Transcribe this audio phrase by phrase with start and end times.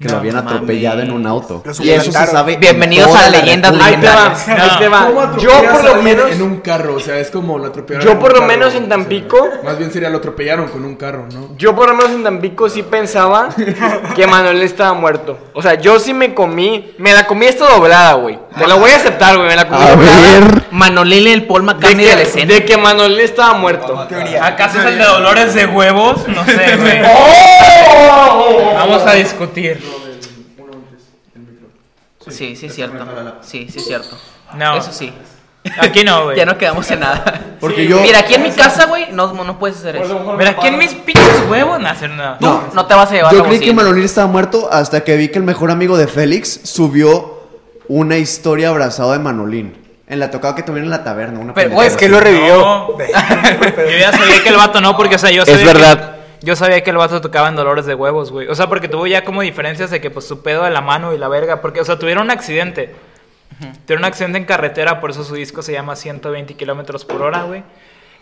[0.00, 1.60] que lo habían No atropellado en un auto.
[1.80, 2.52] Y eso se sabe.
[2.54, 3.88] en Bienvenidos a la Leyendas República.
[3.88, 4.70] Ahí te va, legendarias.
[4.72, 5.06] ahí te va.
[5.06, 6.30] ¿Cómo Yo por lo menos...
[6.30, 8.06] En un carro, o sea, es como lo atropellaron.
[8.06, 10.84] Yo por lo carro, menos en o sea, Tampico- más bien sería lo atropellaron con
[10.84, 11.48] un carro, ¿no?
[11.56, 13.48] Yo por lo menos en Tampico sí pensaba
[14.14, 15.36] que Manuel estaba muerto.
[15.52, 18.38] O sea, yo sí me comí, me la comí esta doblada, güey.
[18.56, 20.20] Te lo voy a aceptar, güey, me la comí A doblada.
[20.40, 20.62] ver.
[20.70, 22.54] Manolín y el Paul De McCartney de la que, escena.
[22.54, 23.98] de que Manuel estaba muerto.
[24.40, 26.26] ¿Acaso es el de dolores de huevos?
[26.28, 27.00] No sé, güey.
[27.04, 28.72] ¡Oh!
[28.74, 29.87] Vamos a discutir.
[32.30, 33.04] Sí, sí es cierto.
[33.42, 34.16] Sí, sí es cierto.
[34.54, 34.76] No.
[34.76, 35.12] Eso sí.
[35.80, 36.36] Aquí no, güey.
[36.38, 37.56] Ya no quedamos en nada.
[37.60, 38.00] Porque yo.
[38.00, 40.34] Mira, aquí en mi casa, güey, no, no puedes hacer eso.
[40.38, 42.38] Mira, aquí en mis pinches huevos no hacen nada.
[42.38, 43.72] Tú no te vas a llevar Yo la creí que.
[43.72, 47.38] Manolín estaba muerto hasta que vi que el mejor amigo de Félix subió
[47.88, 49.76] una historia abrazado de Manolín.
[50.06, 51.38] En la tocada que tuvieron en la taberna.
[51.38, 52.56] Una Pero, güey, Es que lo revivió.
[52.58, 52.88] No.
[52.98, 56.16] Yo ya sabía que el vato no, porque, o sea, yo Es sabía que- verdad.
[56.42, 58.48] Yo sabía que el vato tocaba en dolores de huevos, güey.
[58.48, 61.12] O sea, porque tuvo ya como diferencias de que, pues, su pedo de la mano
[61.12, 61.60] y la verga.
[61.60, 62.94] Porque, o sea, tuvieron un accidente.
[63.86, 67.42] Tuvieron un accidente en carretera, por eso su disco se llama 120 kilómetros por hora,
[67.44, 67.62] güey.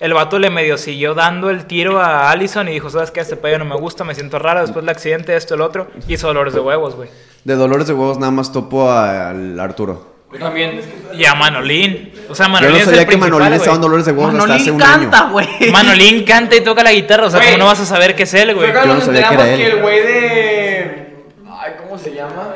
[0.00, 3.20] El vato le medio siguió dando el tiro a Allison y dijo, ¿sabes qué?
[3.20, 4.61] Este pedo no me gusta, me siento raro.
[4.61, 5.89] Después del accidente, esto, el otro.
[6.08, 7.08] Hizo dolores de huevos, güey.
[7.45, 10.16] De Dolores de Huevos nada más topo a- al Arturo.
[10.39, 10.81] También.
[11.15, 12.13] Y a Manolín.
[12.29, 13.81] O sea, Yo Manolín no es sabía el que Manolín principal, estaba en.
[13.83, 15.33] Dolores de Huevos hasta hace Manolín un canta, año.
[15.33, 15.49] güey.
[15.73, 17.41] Manolín canta y toca la guitarra, o sea.
[17.41, 18.73] ¿cómo no vas a saber que es él, güey?
[18.73, 19.61] Yo no sabía que era que él.
[19.73, 21.17] el güey de.
[21.59, 22.49] Ay, ¿cómo se llama?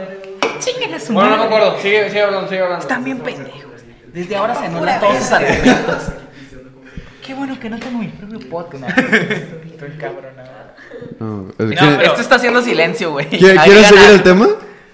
[1.11, 1.79] Bueno, no me acuerdo.
[1.81, 2.83] Sigue, sigue hablando, sigue hablando.
[2.83, 3.61] Están bien pendejos.
[4.13, 6.03] Desde ahora se anulan todos sus argumentos.
[7.25, 8.99] Qué bueno que no tengo mi propio podcast.
[8.99, 10.51] Estoy cabronado.
[11.21, 13.31] No, es que- No, pero- Esto está haciendo silencio, güey.
[13.31, 14.49] ¿Qui- Ahí ¿Quieres seguir el tema?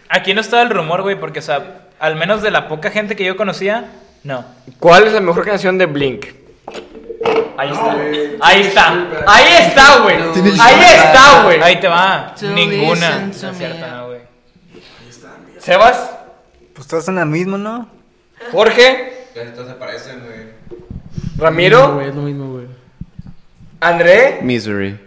[0.09, 3.16] Aquí no estaba el rumor, güey, porque, o sea, al menos de la poca gente
[3.16, 3.91] que yo conocía,
[4.25, 4.44] no.
[4.78, 6.27] ¿Cuál es la mejor canción de Blink?
[7.58, 7.92] Ahí está.
[8.41, 8.92] Ahí está.
[9.27, 10.17] Ahí está, güey.
[10.61, 11.62] Ahí está, güey.
[11.62, 12.34] Ahí te va.
[12.55, 13.20] Ninguna.
[13.20, 13.91] No es cierto, me.
[13.91, 14.20] no, güey.
[15.58, 16.11] Sebas,
[16.74, 17.89] Pues todos son la misma, ¿no?
[18.52, 20.80] Jorge, se parecen, güey.
[21.39, 22.67] Ramiro, es lo mismo, güey.
[23.80, 24.98] André, Misery.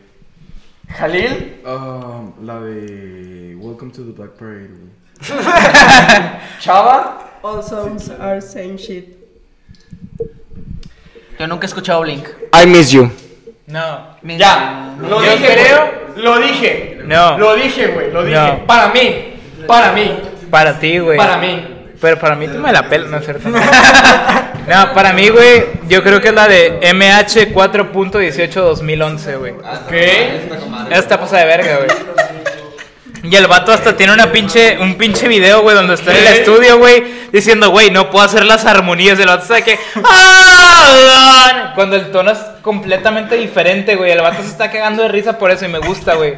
[0.90, 4.99] Jalil, Um, la de Welcome to the Black Parade, güey.
[6.60, 7.18] Chava.
[7.42, 9.18] All songs are same shit.
[11.40, 12.28] Yo nunca he escuchado Blink.
[12.54, 13.10] I miss you.
[13.68, 14.16] No.
[14.24, 15.92] Ya, lo Yo dije, creo-.
[16.18, 17.02] Lo dije.
[17.06, 17.38] No.
[17.38, 18.12] Lo dije, güey.
[18.12, 18.36] Lo dije.
[18.36, 18.66] No.
[18.66, 19.36] Para mí.
[19.68, 20.20] Para mí.
[20.50, 21.18] Para ti, güey.
[21.18, 21.76] Para mí.
[22.02, 23.50] Pero para mí tú me la pelas, no es cierto.
[24.70, 29.56] No, para mí, güey, yo creo que es la de MH 4.18-2011, güey.
[29.90, 30.48] ¿Qué?
[30.92, 31.90] Esta pasa de verga, güey.
[33.24, 36.34] Y el vato hasta tiene una pinche, un pinche video, güey, donde está en el
[36.34, 39.46] estudio, güey, diciendo, güey, no puedo hacer las armonías del vato.
[39.46, 39.80] ¿Sabe qué?
[40.04, 41.74] ¡Ah!
[41.76, 44.12] Cuando el tono es completamente diferente, güey.
[44.12, 46.36] El vato se está cagando de risa por eso y me gusta, güey.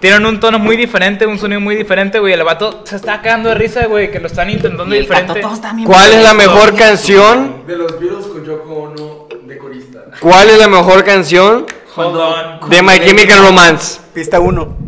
[0.00, 2.32] Tienen un tono muy diferente, un sonido muy diferente, güey.
[2.32, 5.42] El vato se está cagando de risa, güey, que lo están intentando Y el diferente.
[5.84, 7.64] ¿Cuál es la mejor canción?
[7.66, 10.00] De los Beatles con Yoko Ono de corista.
[10.20, 12.70] ¿Cuál es la mejor canción Hold on.
[12.70, 14.00] de My Chemical Romance?
[14.12, 14.83] Pista 1.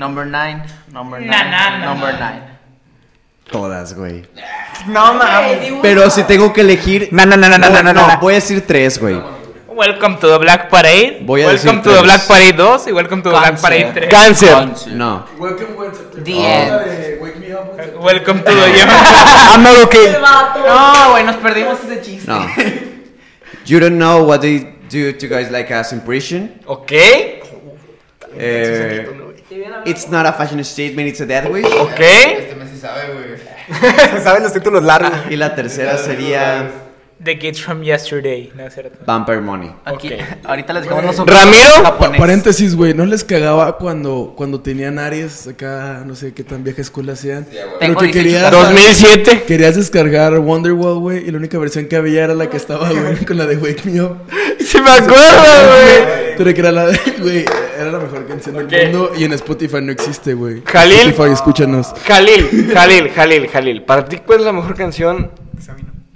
[0.00, 0.62] Number 9,
[0.94, 2.40] number 9, Na, na, na, number na.
[2.40, 3.52] 9.
[3.52, 4.24] Todas, güey.
[4.88, 5.74] No mames.
[5.82, 7.08] Pero si tengo que elegir.
[7.12, 8.18] No, no, no, no, no, voy- no.
[8.18, 9.20] Voy a decir tres, güey.
[9.68, 11.20] Welcome to the Black Parade.
[11.26, 12.02] Voy a welcome decir to the.
[12.02, 13.62] Black Parade 2 y Welcome to the Black Cáncer.
[13.62, 14.08] Parade 3.
[14.08, 14.88] Cáncer.
[14.92, 15.26] No.
[15.38, 16.24] Welcome, September.
[16.24, 16.70] The end.
[16.70, 18.02] de Wake Me Up.
[18.02, 18.80] Welcome to the
[19.52, 20.12] I'm not okay.
[20.12, 22.26] No, güey, nos perdimos ese chiste.
[22.26, 22.46] No.
[23.66, 26.58] You don't know what they do to guys like us in prison.
[26.64, 26.92] ¿Ok?
[28.32, 29.06] Eh,
[29.84, 31.64] it's not a fashion statement, it's a death wish.
[31.66, 32.00] ¿Ok?
[32.00, 33.30] Este mes sí sabe, güey.
[34.22, 35.12] ¿Saben los títulos largos?
[35.30, 36.70] Y la tercera sería
[37.22, 38.50] The Kids from Yesterday.
[38.54, 38.98] No es cierto.
[39.04, 39.70] Vampire Money.
[39.84, 40.10] Aquí,
[40.44, 41.84] ahorita les dejamos unos Ramiro.
[41.84, 42.20] japonés.
[42.20, 46.80] Paréntesis, güey, ¿no les cagaba cuando, cuando tenían Aries acá, no sé qué tan vieja
[46.82, 47.46] escuela hacían?
[47.50, 49.42] Pero Tengo que 18 querías, 2007.
[49.46, 53.24] querías descargar Wonderwall, güey, y la única versión que había era la que estaba, güey,
[53.24, 54.16] con la de Wake Me Up.
[54.60, 56.36] Sí me acuerdo, güey.
[56.36, 57.44] Pero que era la de, güey,
[57.80, 58.72] era la mejor canción del Ok.
[58.92, 60.62] mundo y en Spotify no existe, güey.
[60.64, 61.08] Jalil.
[61.10, 61.94] Spotify, escúchanos.
[62.06, 63.82] Jalil, Jalil, Jalil, Jalil.
[63.84, 65.30] Para ti, ¿cuál es la mejor canción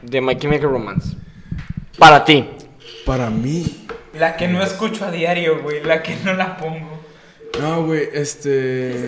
[0.02, 1.16] de My Chemical Romance?
[1.98, 2.48] Para ti.
[3.06, 3.86] Para mí,
[4.18, 5.82] La que no escucho a diario, güey.
[5.82, 7.00] La que no la pongo.
[7.60, 9.06] no, güey, este...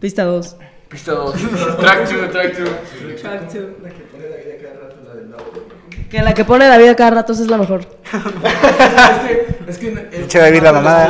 [0.00, 0.56] Pista 2.
[0.88, 1.34] Pista 2.
[1.80, 2.70] Track 2, track 2.
[3.22, 3.64] Track 2.
[6.10, 7.86] Que la que pone la vida cada rato esa es la mejor.
[9.68, 9.88] Es que...
[9.88, 11.08] el- Pinche David, la mamada.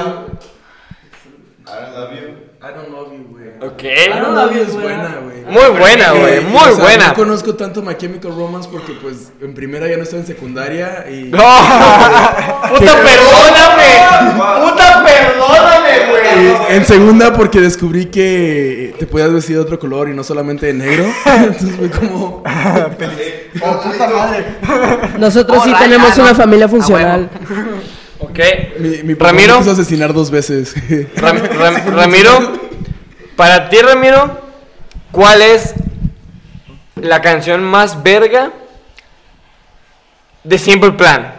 [1.66, 2.28] I love you.
[2.64, 3.48] I don't love you, güey.
[3.60, 3.82] Ok.
[3.82, 5.42] I don't love you es buena, güey.
[5.46, 6.40] Muy buena, güey.
[6.42, 7.08] Muy o sea, buena.
[7.08, 11.04] No conozco tanto My Chemical Romance porque, pues, en primera ya no estaba en secundaria
[11.10, 11.24] y...
[11.32, 11.38] ¡No!
[12.68, 13.90] ¡Puta, perdóname!
[14.62, 16.76] ¡Puta, perdóname, güey!
[16.76, 20.74] En segunda, porque descubrí que te podías vestir de otro color y no solamente de
[20.74, 21.04] negro.
[21.26, 22.42] Entonces fue como.
[25.18, 26.24] Nosotros Oh, sí Ryan, tenemos ¿no?
[26.24, 27.30] una familia A funcional.
[28.32, 28.38] Ok.
[28.78, 29.54] Mi, mi papá Ramiro.
[29.54, 30.74] me quiso asesinar dos veces.
[31.16, 32.52] Ram- Ram- Ramiro,
[33.36, 34.40] para ti, Ramiro,
[35.10, 35.74] ¿cuál es
[36.96, 38.50] la canción más verga
[40.44, 41.34] de Simple Plan?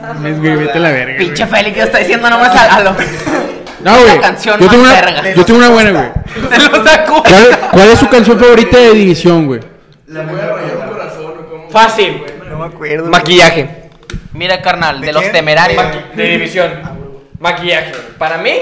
[0.00, 1.18] Mames, güey, vete a la verga.
[1.18, 2.92] Pinche Félix que está diciendo nomás a, a lo.
[3.82, 4.06] No, güey.
[4.16, 5.34] La canción Yo tengo más una, verga.
[5.34, 6.48] yo tengo una buena, güey.
[6.50, 7.22] Te lo saco.
[7.22, 9.60] ¿Cuál, cuál es su canción favorita de División, güey?
[11.70, 12.22] Fácil.
[12.48, 13.06] No me acuerdo.
[13.10, 13.77] Maquillaje.
[14.32, 15.82] Mira, carnal, de, ¿De los temerarios.
[16.14, 16.80] De división.
[17.38, 17.92] Maquillaje.
[18.18, 18.52] Para mí,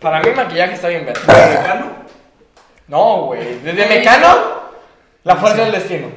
[0.00, 1.84] para mí maquillaje está bien verga.
[2.88, 3.60] No, güey.
[3.62, 4.36] Desde Mecano,
[5.24, 6.08] la fuerza del destino.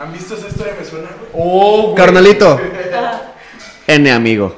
[0.00, 0.74] ¿Han visto esa historia?
[0.78, 1.30] Me suena, güey.
[1.34, 1.94] Oh, güey.
[1.94, 2.60] Carnalito.
[3.86, 4.54] N amigo.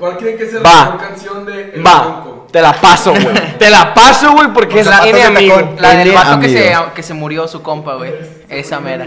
[0.00, 0.84] ¿Cuál creen que es la Va.
[0.86, 2.46] mejor canción de El Va, Bronco?
[2.50, 3.28] te la paso, güey.
[3.58, 5.74] Te la paso, güey, porque es Zapatos N de amigo.
[5.78, 6.94] La del N vato que se, amigo.
[6.94, 8.12] que se murió su compa, güey.
[8.48, 9.06] Esa mera.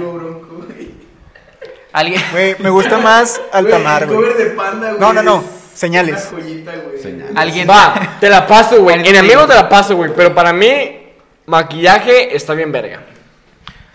[1.91, 2.21] Alguien.
[2.31, 4.29] Güey, me gusta más Altamar, Güey, güey.
[4.29, 4.99] el cover de Panda, güey.
[4.99, 5.39] No, no, no.
[5.39, 6.29] es Señales.
[6.31, 7.23] Una joyita, güey.
[7.35, 7.67] Alguien.
[7.69, 9.07] Va, te la paso, güey.
[9.07, 9.45] En amigo.
[9.47, 10.11] te la paso, güey.
[10.15, 10.99] Pero para mí,
[11.45, 13.01] maquillaje está bien verga.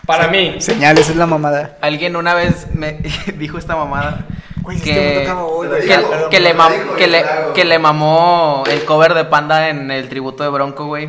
[0.07, 0.57] Para mí.
[0.61, 1.77] Señales es la mamada.
[1.81, 2.93] Alguien una vez me
[3.37, 4.27] dijo esta mamada.
[4.69, 5.71] Güey, este que, mundo güey.
[6.29, 7.25] que, le mam- que, le,
[7.55, 11.05] que le mamó el cover de Panda en el tributo de Bronco, güey.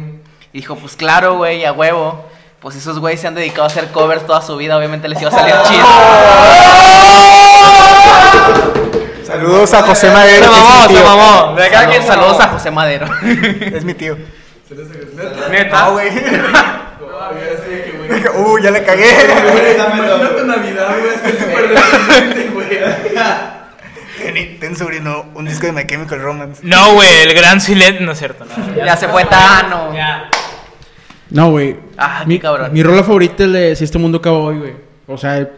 [0.54, 2.24] Y dijo, pues claro, güey, a huevo.
[2.62, 5.30] Pues esos güeyes se han dedicado a hacer covers toda su vida, obviamente les iba
[5.30, 5.86] a salir chido.
[9.26, 10.46] Saludos a José Madero.
[10.46, 11.56] Se mamó, se mamó.
[11.56, 13.08] De acá saludos a José Madero.
[13.74, 14.16] Es mi tío.
[15.52, 15.84] Neta.
[15.86, 16.10] No, güey.
[18.10, 18.44] Ya güey.
[18.44, 19.06] Uh, ya le cagué.
[19.76, 21.16] Imagínate Navidad, güey.
[21.16, 22.70] Estoy súper deprimente, güey.
[24.18, 26.62] Ten, ten, sobrino, un disco de My Chemical Romance.
[26.64, 28.06] No, güey, el gran silencio.
[28.06, 28.76] No es cierto, no.
[28.76, 29.94] ya se fue Tano.
[29.94, 30.30] Ya.
[31.30, 31.76] No, güey.
[31.98, 32.74] Ah, qué mi, cabrón.
[32.74, 34.74] mi rola favorita es de Si este mundo acaba hoy, güey.
[35.08, 35.50] O sea,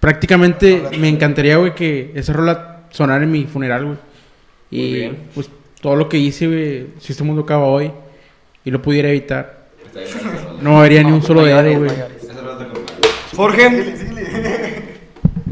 [0.00, 3.98] prácticamente me encantaría, güey, que esa rola sonara en mi funeral, güey.
[4.70, 5.50] Y pues
[5.80, 7.90] todo lo que hice, güey, Si este mundo acaba hoy
[8.64, 9.55] y lo pudiera evitar.
[10.60, 11.90] No haría ni un solo dedo, güey.
[13.34, 13.94] Jorge.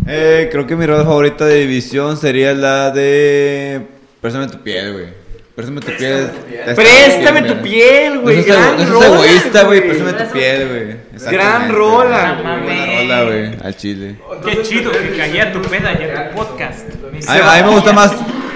[0.07, 3.81] Eh, creo que mi rola favorita de división sería la de.
[4.21, 5.07] Préstame tu piel, güey.
[5.55, 6.31] Préstame tu piel.
[6.75, 8.37] Préstame tu piel, güey.
[8.39, 9.81] No seas no egoísta, güey.
[9.81, 9.91] güey.
[9.91, 11.31] Préstame tu piel, güey.
[11.33, 13.03] Gran rola, güey.
[13.03, 13.51] Rola, güey.
[13.63, 14.17] Al chile.
[14.45, 16.89] Qué chido que caía tu peda y en tu podcast.
[17.29, 18.13] A mí me gusta más.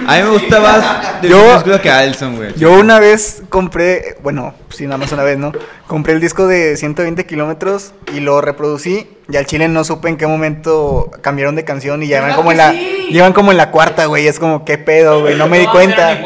[0.06, 1.20] A mí me gusta más.
[1.22, 2.54] De Yo- yo, que Alson, güey.
[2.56, 5.52] Yo una vez compré, bueno, sí, nada más una vez, ¿no?
[5.86, 9.08] Compré el disco de 120 kilómetros y lo reproducí.
[9.30, 12.50] Y al chile no supe en qué momento cambiaron de canción y ya iban como
[12.52, 14.26] en la, llevan como en la cuarta, güey.
[14.26, 15.36] Es como, ¿qué pedo, güey?
[15.36, 16.16] No me di cuenta.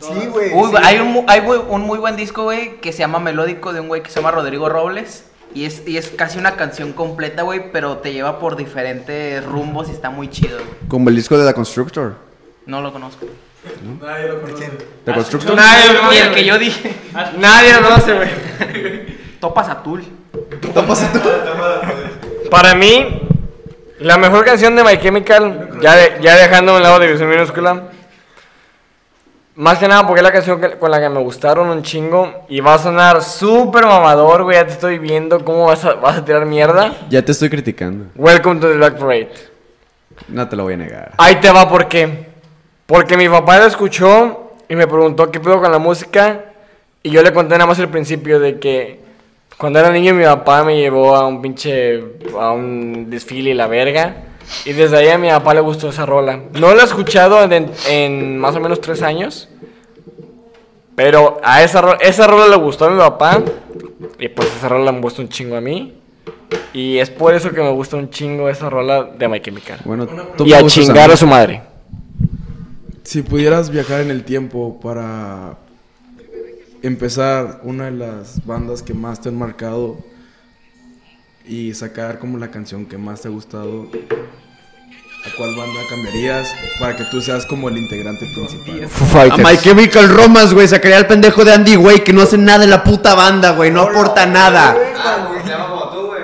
[0.00, 0.52] Sí, güey.
[0.52, 0.76] Uy, sí.
[0.82, 3.88] hay, un, hay muy- un muy buen disco, güey, que se llama Melódico de un
[3.88, 5.24] güey que se llama Rodrigo Robles.
[5.54, 9.88] Y es, y es casi una canción completa, güey, pero te lleva por diferentes rumbos
[9.88, 10.70] y está muy chido, güey.
[10.88, 12.14] Como el disco de The Constructor.
[12.66, 13.26] No lo conozco.
[14.00, 14.70] Nadie lo conoce.
[15.04, 15.54] The Constructor.
[15.56, 16.94] Nadie lo Ni conoce, el que yo dije.
[17.38, 18.28] Nadie lo conoce, güey.
[19.40, 20.04] Topas Atul.
[22.50, 23.20] Para mí,
[24.00, 27.84] la mejor canción de My Chemical, ya, de- ya dejando a un lado División Minúscula,
[29.54, 32.46] más que nada porque es la canción que- con la que me gustaron un chingo
[32.48, 36.18] y va a sonar súper mamador, güey, ya te estoy viendo cómo vas a, vas
[36.18, 36.94] a tirar mierda.
[37.10, 38.06] Ya te estoy criticando.
[38.16, 39.30] Welcome to the Black Parade.
[40.28, 41.12] No te lo voy a negar.
[41.18, 42.31] Ahí te va, ¿por qué?
[42.86, 46.46] Porque mi papá lo escuchó y me preguntó qué pedo con la música.
[47.02, 49.00] Y yo le conté nada más el principio de que
[49.58, 52.02] cuando era niño mi papá me llevó a un pinche.
[52.38, 54.16] a un desfile y la verga.
[54.64, 56.40] Y desde ahí a mi papá le gustó esa rola.
[56.58, 59.48] No la he escuchado en, en más o menos tres años.
[60.94, 63.40] Pero a esa, ro- esa rola le gustó a mi papá.
[64.18, 65.94] Y pues esa rola me gustó un chingo a mí.
[66.74, 69.78] Y es por eso que me gusta un chingo esa rola de My Chemical.
[69.84, 70.06] Bueno,
[70.44, 71.14] Y a chingar mí.
[71.14, 71.62] a su madre.
[73.12, 75.58] Si pudieras viajar en el tiempo para
[76.80, 79.98] empezar una de las bandas que más te han marcado
[81.46, 86.96] y sacar como la canción que más te ha gustado, ¿a cuál banda cambiarías para
[86.96, 88.88] que tú seas como el integrante principal?
[89.30, 90.66] A My Chemical Romance, güey.
[90.66, 93.70] Sacaría al pendejo de Andy, güey, que no hace nada en la puta banda, güey.
[93.70, 94.74] No aporta nada.
[95.44, 96.22] Se llama como tú, güey.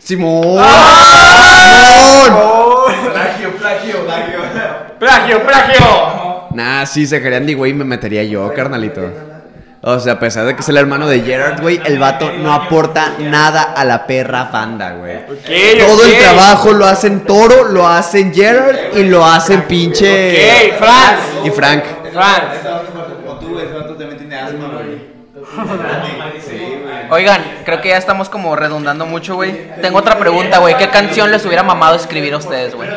[0.00, 0.56] Simón.
[0.58, 2.24] ¡Ah!
[2.26, 3.12] Simón.
[3.12, 4.04] Plagio, plagio.
[4.98, 6.13] ¡Plagio, plagio!
[6.54, 9.02] Nah, sí, a Andy, güey, y me metería yo, carnalito.
[9.86, 12.54] O sea, a pesar de que es el hermano de Gerard, güey, el vato no
[12.54, 15.16] aporta nada a la perra banda, güey.
[15.16, 20.70] Ok, Todo el trabajo lo hacen Toro, lo hacen Gerard y lo hacen pinche.
[20.70, 21.18] Ok, Frank.
[21.44, 21.84] Y Frank.
[22.14, 22.42] Fran.
[23.26, 23.66] Como tú, güey.
[23.66, 25.14] Ese vato también tiene asma, güey.
[26.40, 26.94] Sí, güey.
[27.10, 29.70] Oigan, creo que ya estamos como redundando mucho, güey.
[29.82, 30.76] Tengo otra pregunta, güey.
[30.78, 32.88] ¿Qué canción les hubiera mamado escribir a ustedes, güey?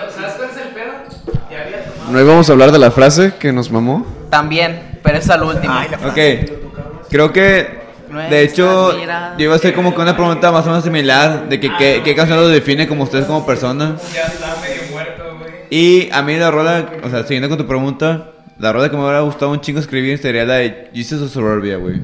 [2.12, 4.06] ¿No íbamos a hablar de la frase que nos mamó?
[4.30, 5.86] También, pero esa es la última.
[6.06, 7.08] Ok.
[7.10, 7.86] Creo que.
[8.30, 11.50] De hecho, yo iba a hacer como que una pregunta más o menos similar.
[11.50, 13.98] De que qué, qué canción los define como ustedes como persona.
[14.14, 15.52] Ya está medio muerto, güey.
[15.70, 19.04] Y a mí la rola, o sea, siguiendo con tu pregunta, la rola que me
[19.04, 22.02] hubiera gustado un chingo escribir sería la de Jesus of Suburbia, güey.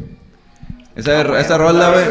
[0.95, 2.05] Esa, esa rola, güey.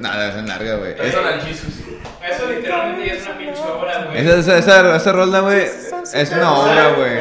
[0.00, 0.90] Nada, esa es larga, güey.
[0.92, 4.18] Es- Eso literalmente ya es una pinche obra, güey.
[4.26, 5.62] Esa, esa, esa, esa rola, güey,
[6.12, 7.18] es una obra, güey.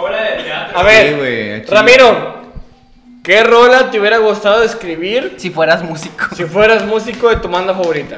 [0.00, 0.78] Obra de teatro.
[0.78, 1.76] A ver, Sí, güey, chile.
[1.76, 2.42] Ramiro,
[3.24, 6.26] ¿qué rola te hubiera gustado escribir Si fueras músico.
[6.36, 8.16] si fueras músico de tu banda favorita?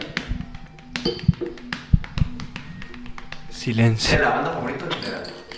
[3.50, 4.18] Silencio.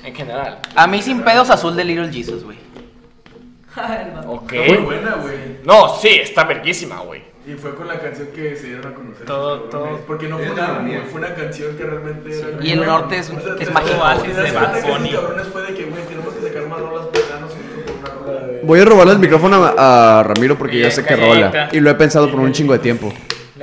[0.04, 0.58] En general.
[0.74, 2.58] A mí sin pedos azul de Little Jesus, güey.
[4.26, 4.52] Ok.
[4.52, 5.58] Muy buena, güey.
[5.64, 7.22] No, sí, está verguísima, güey.
[7.44, 9.26] Y fue con la canción que se dieron a conocer.
[9.26, 12.64] Todo- todo- Porque no fue un álbum, güey, fue una canción que realmente era.
[12.64, 13.94] Y el norte es- O sea, es mágico.
[13.96, 15.11] De Bad Bunny.
[15.52, 17.37] fue de que, güey, tenemos que sacar más rolas ya
[18.22, 18.61] una de.
[18.62, 21.68] Voy a robarle el micrófono a, a Ramiro porque yo sé que rola.
[21.72, 23.12] Y lo he pensado por un chingo de tiempo.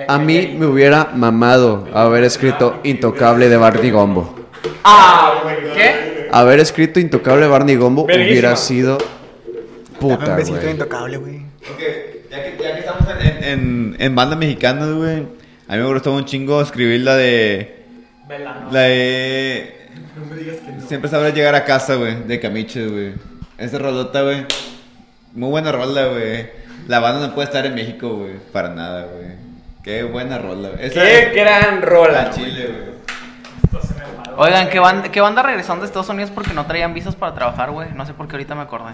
[0.07, 4.36] A mí me hubiera mamado haber escrito Intocable de Barney Gombo.
[4.83, 5.55] Ah, güey.
[5.74, 6.27] ¿Qué?
[6.31, 8.98] Haber escrito Intocable de Barney Gombo hubiera sido
[10.00, 10.71] puta, Un besito güey.
[10.71, 11.36] intocable, güey.
[11.38, 11.79] Ok,
[12.31, 12.75] ya que, ya
[13.51, 15.27] en, en, bandas mexicanas, güey,
[15.68, 17.86] a mí me gustó un chingo escribir la de...
[18.72, 19.88] La de...
[20.88, 23.13] Siempre sabrás llegar a casa, güey, de Camiche, güey.
[23.58, 24.46] Esa rolota, güey.
[25.34, 26.50] Muy buena rola, güey.
[26.88, 29.34] La banda no puede estar en México, güey, para nada, güey.
[29.84, 30.89] Qué buena rola, güey.
[30.89, 32.32] Qué gran la rola.
[32.32, 33.00] Chile, güey.
[34.41, 37.72] Oigan, ¿qué banda, ¿qué banda regresaron de Estados Unidos porque no traían visas para trabajar,
[37.72, 37.89] güey?
[37.94, 38.94] No sé por qué ahorita me acordé.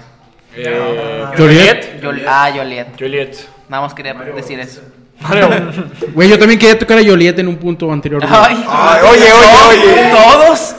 [0.55, 2.03] Eh, Joliet.
[2.27, 2.87] Ah, Joliet.
[2.97, 3.37] Juliet.
[3.69, 4.81] Nada más quería decir eso.
[5.21, 5.49] Mario.
[6.13, 8.21] Güey, yo también quería tocar a Joliet en un punto anterior.
[8.27, 10.11] Ay, Ay, oye, oye, oye.
[10.11, 10.75] todos.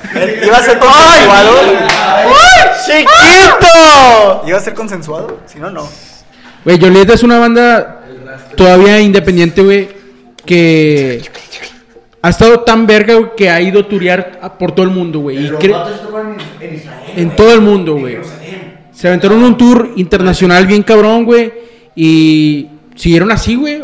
[0.46, 1.50] ¿Iba a ser consensuado?
[2.86, 4.42] ¡Chiquito!
[4.46, 5.38] ¿Iba a ser consensuado?
[5.46, 5.88] Si no, no.
[6.64, 8.02] Güey, Joliet es una banda
[8.56, 9.88] todavía independiente, güey,
[10.44, 11.22] que
[12.22, 15.46] ha estado tan verga, güey, que ha ido a turear por todo el mundo, güey.
[15.46, 15.76] Y cre-
[17.16, 18.18] En todo el mundo, güey.
[18.92, 21.52] Se aventaron un tour internacional bien cabrón, güey.
[21.94, 23.80] Y siguieron así, güey.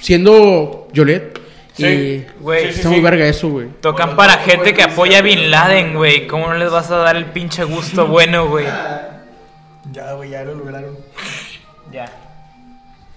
[0.00, 1.40] Siendo Joliet.
[1.74, 2.68] Sí, güey.
[2.68, 3.68] está muy verga eso, güey.
[3.82, 6.26] Tocan para gente que apoya a Bin Laden, güey.
[6.26, 8.64] ¿Cómo no les vas a dar el pinche gusto bueno, güey?
[9.92, 10.96] Ya, güey, ya lo lograron.
[11.92, 12.06] Ya.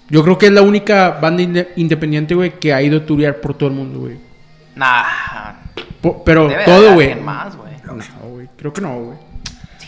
[0.09, 3.37] Yo creo que es la única banda inde- independiente, güey, que ha ido a turear
[3.39, 4.17] por todo el mundo, güey.
[4.75, 5.03] Nah.
[6.01, 7.15] Po- Pero Debe todo, güey.
[7.15, 8.47] No, güey.
[8.57, 9.17] Creo que no, güey.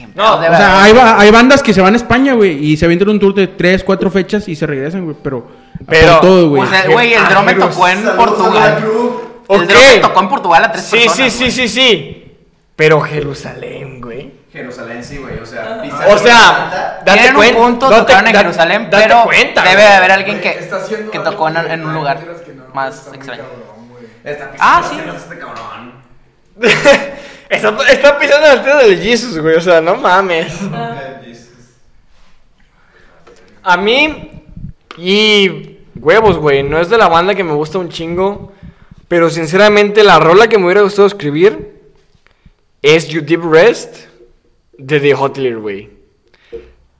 [0.01, 2.77] Siempre No, O sea, hay, ba- hay bandas que se van a España, güey, y
[2.77, 5.47] se avientan un tour de 3, 4 fechas y se regresan, güey, pero...
[5.87, 6.63] Pero- por todo, güey.
[6.85, 8.77] El- güey, el drone me tocó en Portugal.
[8.79, 8.85] El
[9.47, 9.63] Ok.
[9.67, 11.15] drone me tocó en Portugal a tres Sí, personas.
[11.17, 11.51] sí, sí, güey.
[11.51, 12.37] sí, sí.
[12.75, 14.31] Pero Jerusalén, güey.
[14.51, 15.39] Jerusalén, sí, güey.
[15.39, 17.59] O sea, O sea, date Tienen un cuenta.
[17.59, 20.79] punto, date- tocaron en da- Jerusalén, date pero cuenta, debe de haber alguien que, Está
[21.11, 23.43] que tocó en, un lugar quieras que no, más está extraño.
[23.43, 24.05] cabrón, güey.
[24.59, 24.97] Ah, sí.
[27.51, 29.55] está, está pisando el dedo del Jesus, güey.
[29.55, 30.53] O sea, no mames.
[33.63, 34.43] A mí,
[34.97, 36.63] y huevos, güey.
[36.63, 38.51] No es de la banda que me gusta un chingo.
[39.07, 41.81] Pero sinceramente, la rola que me hubiera gustado escribir
[42.81, 44.05] es You Deep Rest
[44.77, 45.89] de The Hotelier, güey.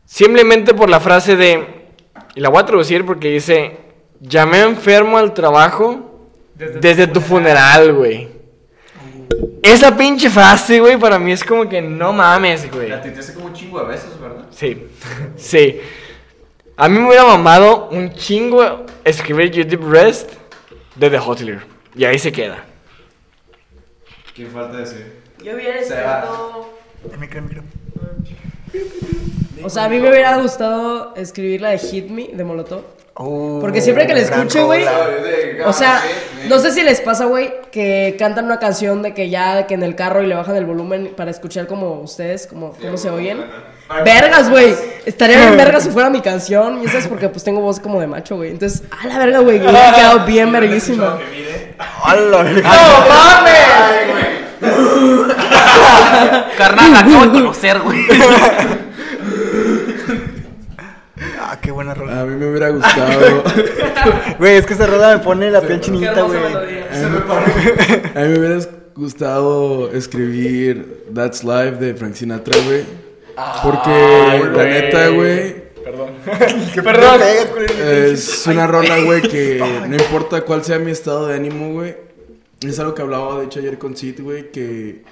[0.06, 1.88] Simplemente por la frase de.
[2.36, 3.78] Y la voy a traducir porque dice:
[4.20, 8.28] Llamé enfermo al trabajo desde, tu funeral, güey.
[9.64, 12.90] Esa pinche frase, güey, para mí es como que no mames, güey.
[12.90, 14.46] te hace como un chingo de besos, ¿verdad?
[14.52, 14.88] Sí,
[15.36, 15.80] sí.
[16.78, 20.32] A mí me hubiera mamado un chingo escribir You Deep Rest
[20.96, 21.62] de The Hotelier.
[21.96, 22.64] Y ahí se queda.
[24.34, 25.22] ¿Qué falta decir?
[25.44, 26.74] Yo hubiera escrito.
[27.12, 27.64] El micro, el micro.
[29.64, 32.82] O sea, a mí me hubiera gustado escribir la de Hit Me de Molotov.
[33.14, 34.86] Oh, Porque siempre que la escucho, güey.
[35.66, 36.02] O sea,
[36.48, 39.84] no sé si les pasa, güey, que cantan una canción de que ya que en
[39.84, 43.46] el carro y le bajan el volumen para escuchar como ustedes, como cómo se oyen.
[44.06, 44.74] Vergas, güey.
[45.06, 46.82] Estaría bien vergas si fuera mi canción.
[46.82, 48.52] Y eso es porque pues tengo voz como de macho, güey.
[48.52, 49.60] Entonces, a la verga, güey.
[49.64, 51.20] Me hubiera quedado bien verguísima.
[52.04, 52.72] ¡Hala, verga!
[56.58, 58.06] Carnal, la acabo de conocer, güey.
[61.44, 62.22] Ah, qué buena rola.
[62.22, 63.44] A mí me hubiera gustado.
[64.40, 66.40] Güey, es que esa rola me pone la piel chinita, güey.
[66.44, 68.60] A mí me hubiera
[68.96, 72.86] gustado escribir That's Life de Frank Sinatra, güey.
[73.64, 76.12] Porque la neta, güey, Perdón.
[77.86, 81.96] es una rola, güey, que no importa cuál sea mi estado de ánimo, güey.
[82.62, 85.04] Es algo que hablaba, de hecho, ayer con Sid, güey, que...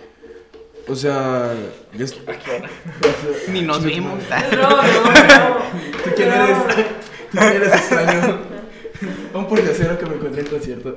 [0.89, 1.53] O sea...
[1.98, 2.15] es-
[3.50, 4.19] Ni nos vimos.
[6.03, 6.58] ¿Tú quién eres?
[7.31, 8.39] ¿Tú quién eres extraño?
[9.34, 10.96] Un pordiosero que me encontré en concierto.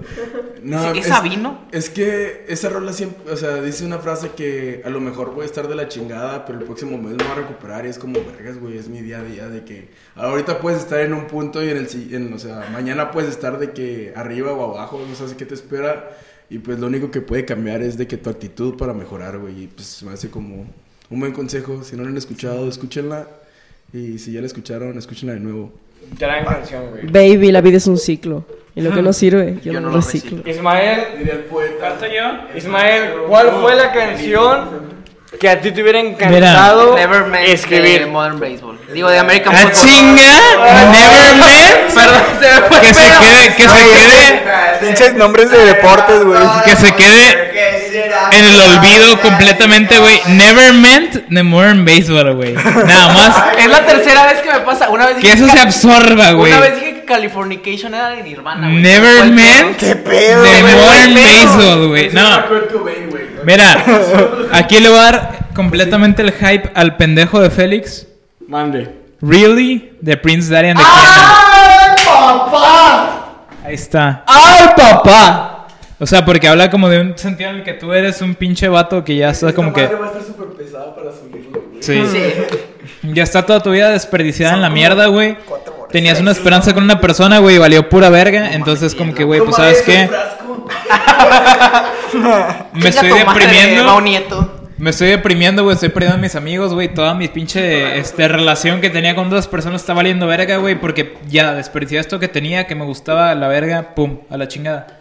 [0.62, 1.66] No, ¿es Sabino?
[1.72, 5.42] Es que esa rola siempre, o sea, dice una frase que a lo mejor voy
[5.42, 7.98] a estar de la chingada, pero el próximo mes me voy a recuperar y es
[7.98, 11.26] como, vergas, güey, es mi día a día de que ahorita puedes estar en un
[11.26, 14.74] punto y en el, si- en, o sea, mañana puedes estar de que arriba o
[14.74, 16.10] abajo, no sabes qué te espera
[16.50, 19.64] y pues lo único que puede cambiar es de que tu actitud para mejorar, güey,
[19.64, 20.66] y pues me hace como
[21.10, 23.26] un buen consejo, si no la han escuchado, escúchenla
[23.92, 25.72] y si ya la escucharon, escúchenla de nuevo.
[26.18, 27.06] Gran canción, güey.
[27.06, 28.44] Baby, la vida es un ciclo.
[28.74, 30.42] Y lo que no sirve, yo, Yo no lo lo reciclo.
[30.48, 31.90] Ismael, Diría el poeta.
[31.90, 32.56] ¿Canto yo?
[32.58, 34.92] Ismael, ¿cuál fue la canción
[35.38, 38.06] que a ti te hubiera encantado Never Meant de escribir?
[38.06, 38.78] Modern Baseball.
[38.94, 39.88] Digo, de American ¡Ah, Football.
[39.88, 40.90] chinga!
[40.90, 41.94] ¡Never Meant!
[41.94, 44.42] Perdón, se me fue Que se quede, que se quede,
[44.80, 46.40] Pinches nombres de deportes, güey.
[46.64, 47.41] que se quede
[47.94, 50.20] en el olvido completamente, güey.
[50.28, 52.54] Never Meant de Modern Baseball, güey.
[52.54, 53.42] Nada más.
[53.58, 54.88] Es la tercera vez que me pasa.
[54.90, 56.52] Una vez Que eso se absorba, güey.
[56.52, 58.82] Una vez dije que Californication era de Nirvana, güey.
[58.82, 60.62] Never Meant ¿Qué pedo, güey?
[60.62, 61.14] Modern.
[61.14, 62.10] Baseball, güey.
[62.10, 62.44] No.
[63.44, 63.84] Mira,
[64.52, 68.06] aquí le voy a dar completamente el hype al pendejo de Félix.
[68.46, 69.02] Mande.
[69.20, 73.34] Really, de Prince Darian de ¡Ay, papá!
[73.64, 74.24] Ahí está.
[74.26, 75.51] ¡Ay, papá!
[76.02, 78.68] O sea, porque habla como de un sentido en el que tú eres un pinche
[78.68, 79.86] vato que ya está como que.
[79.86, 81.80] va a estar súper pesada para subirlo, güey.
[81.80, 82.02] Sí.
[83.04, 85.36] Ya está toda tu vida desperdiciada en la mierda, güey.
[85.92, 88.52] Tenías una esperanza con una persona, güey, y valió pura verga.
[88.52, 90.10] Entonces, como que, güey, pues, ¿sabes qué?
[92.72, 94.00] Me estoy deprimiendo.
[94.00, 94.70] Nieto.
[94.78, 95.74] Me estoy deprimiendo, güey.
[95.74, 96.92] Estoy perdiendo a mis amigos, güey.
[96.92, 100.74] Toda mi pinche este, relación que tenía con dos personas está valiendo verga, güey.
[100.74, 104.98] Porque ya desperdicié esto que tenía, que me gustaba la verga, pum, a la chingada.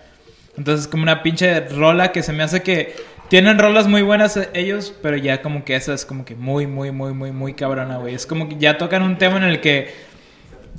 [0.58, 2.96] Entonces, como una pinche rola que se me hace que.
[3.30, 6.68] Tienen rolas muy buenas eh, ellos, pero ya como que esa es como que muy,
[6.68, 8.14] muy, muy, muy, muy cabrona, güey.
[8.14, 9.94] Es como que ya tocan un tema en el que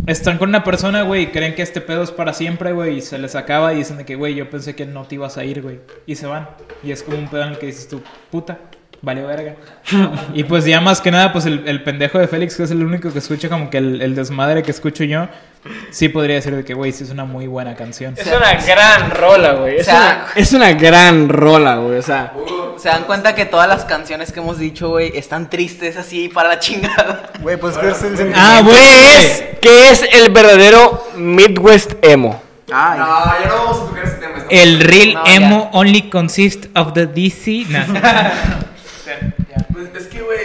[0.06, 3.00] están con una persona, güey, y creen que este pedo es para siempre, güey, y
[3.00, 5.44] se les acaba y dicen de que, güey, yo pensé que no te ibas a
[5.44, 5.80] ir, güey.
[6.06, 6.48] Y se van.
[6.82, 8.58] Y es como un pedo en el que dices tú, puta,
[9.00, 9.56] vale verga.
[10.35, 12.85] y pues ya más que nada, pues el, el pendejo de Félix, que es el
[12.85, 15.28] único que escucha como que el, el desmadre que escucho yo,
[15.90, 18.14] sí podría decir de que, güey, sí es una muy buena canción.
[18.16, 19.77] Es una gran rola, güey.
[19.77, 21.98] Es, O sea- una, es una gran rola, güey.
[21.98, 22.33] O sea,
[22.79, 26.48] Se dan cuenta que todas las canciones que hemos dicho, güey, están tristes así para
[26.48, 27.31] la chingada.
[27.40, 28.40] Güey, pues que es el sentimiento.
[28.42, 28.75] Ah, güey.
[28.77, 32.42] ¿qué es, qué es el verdadero Midwest emo?
[32.72, 32.98] Ay.
[32.98, 33.07] No,
[33.40, 34.33] ya no vamos a tocar ese tema.
[34.51, 35.35] El real No, ya.
[35.35, 37.66] emo only consists of the DC.
[37.68, 37.85] Nah.
[39.72, 40.38] Pues es que, güey,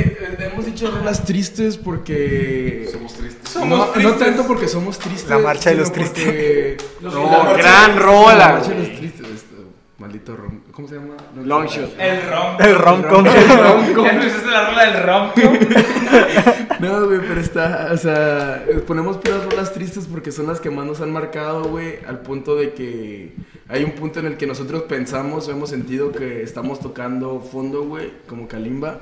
[0.77, 2.87] dicho rolas tristes porque.
[2.91, 3.55] Somos tristes.
[3.65, 5.29] no, no tanto porque somos tristes.
[5.29, 9.27] La marcha de los porque- No, gran de- rola, La marcha de los tristes.
[9.27, 9.55] este,
[9.97, 10.61] maldito rom.
[10.71, 11.15] ¿Cómo se llama?
[11.35, 11.99] No, Longshot.
[11.99, 12.57] El rom.
[12.59, 13.25] El rom-com.
[13.25, 15.29] Ya no hiciste la rola del rom.
[16.79, 20.85] No, güey, pero está, o sea, ponemos puras rolas tristes porque son las que más
[20.85, 23.33] nos han marcado, güey, al punto de que
[23.67, 27.83] hay un punto en el que nosotros pensamos o hemos sentido que estamos tocando fondo,
[27.83, 28.99] güey, como Kalimba.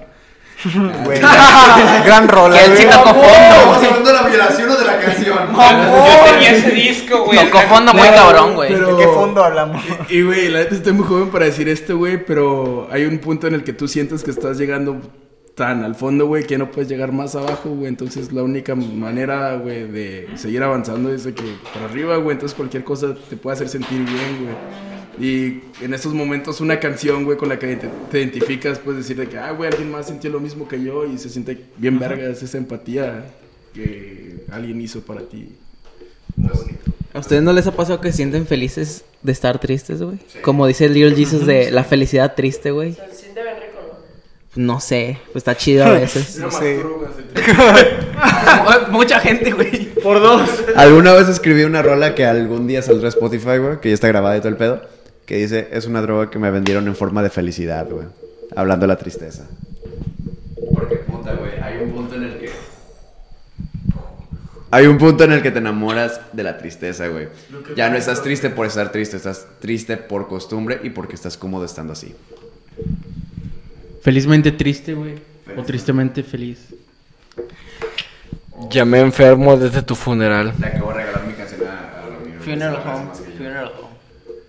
[1.04, 1.20] Güey.
[2.06, 3.28] Gran rola, Que él sí tocó fondo.
[3.28, 5.38] Estamos hablando de la violación o de la canción.
[5.54, 7.40] Yo tenía ese disco, güey.
[7.40, 8.74] Tocó fondo muy cabrón, güey.
[8.74, 9.84] Pero- ¿De qué fondo hablamos?
[10.10, 13.48] Y, güey, la neta estoy muy joven para decir esto, güey, pero hay un punto
[13.48, 14.98] en el que tú sientes que estás llegando
[15.56, 17.88] tan al fondo, güey, que no puedes llegar más abajo, güey.
[17.88, 22.34] Entonces la única manera, güey, de seguir avanzando es de que para arriba, güey.
[22.36, 24.56] Entonces cualquier cosa te puede hacer sentir bien, güey.
[25.20, 29.18] Y en esos momentos una canción, güey, con la que te, te identificas, puedes decir
[29.18, 32.00] de que, ah, güey, alguien más sintió lo mismo que yo y se siente bien
[32.00, 33.26] vergas esa empatía
[33.74, 35.56] que alguien hizo para ti.
[36.36, 36.92] Muy bonito.
[37.14, 40.18] ¿A ustedes no les ha pasado que se sienten felices de estar tristes, güey?
[40.42, 42.94] Como dice Little Jesus de la felicidad triste, güey.
[42.94, 44.00] Se siente bien rico,
[44.56, 46.38] No sé, pues está chido a veces.
[46.42, 46.84] No sé.
[48.92, 49.94] Mucha gente, güey.
[50.04, 50.50] Por dos.
[50.76, 54.10] Alguna vez escribí una rola que algún día saldrá a Spotify, güey, que ya está
[54.10, 54.82] grabada y todo el pedo,
[55.26, 58.06] que dice, es una droga que me vendieron en forma de felicidad, güey.
[58.56, 59.48] Hablando de la tristeza.
[60.74, 62.50] Porque puta, güey, hay un punto en el que...
[64.72, 67.30] Hay un punto en el que te enamoras de la tristeza, güey.
[67.76, 71.66] Ya no estás triste por estar triste, estás triste por costumbre y porque estás cómodo
[71.66, 72.14] estando así.
[74.02, 75.16] Felizmente triste, güey.
[75.58, 76.74] O tristemente feliz.
[78.70, 80.54] Ya me enfermo desde tu funeral.
[80.60, 83.12] Le acabo de regalar mi canción a, a Funeral home.
[83.38, 83.96] Funeral home.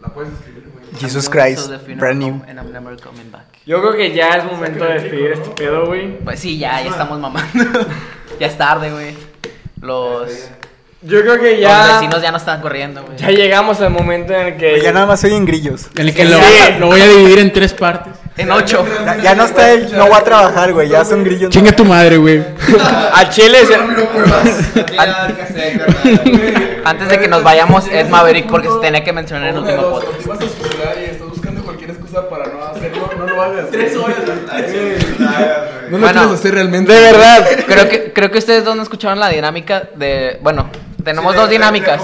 [0.01, 0.86] ¿La puedes escribir, güey?
[0.99, 2.43] Jesus Christ, brand new.
[2.49, 3.45] And I'm never coming back.
[3.67, 6.19] Yo creo que ya es momento de despedir este pedo, güey.
[6.19, 7.65] Pues sí, ya, ya estamos mamando.
[8.41, 9.17] ya es tarde, güey.
[9.81, 10.31] Los,
[11.03, 11.95] Yo creo que los ya.
[11.95, 13.17] vecinos ya no están corriendo, güey.
[13.19, 14.81] Ya llegamos al momento en el que.
[14.81, 15.89] Ya nada más oyen grillos.
[15.97, 16.45] En el que lo, Sí.
[16.79, 18.13] lo voy a dividir en tres partes.
[18.37, 18.85] En ocho.
[19.05, 21.51] Ya, ya no está el, no voy a trabajar, güey, ya son grillos.
[21.51, 22.45] Chinga tu madre, güey.
[23.15, 23.65] A Chile.
[23.65, 23.75] se-
[26.85, 29.83] Antes de que nos vayamos, es Maverick porque se tenía que mencionar en el último
[29.91, 30.41] podcast.
[33.37, 33.70] Lo hagas.
[33.70, 34.18] Tres horas.
[35.90, 36.92] No lo Bueno, quieres hacer realmente.
[36.92, 37.46] De verdad.
[37.66, 40.38] Creo que, creo que ustedes dos no escucharon la dinámica de.
[40.42, 40.68] Bueno,
[41.05, 42.03] tenemos dos dinámicas.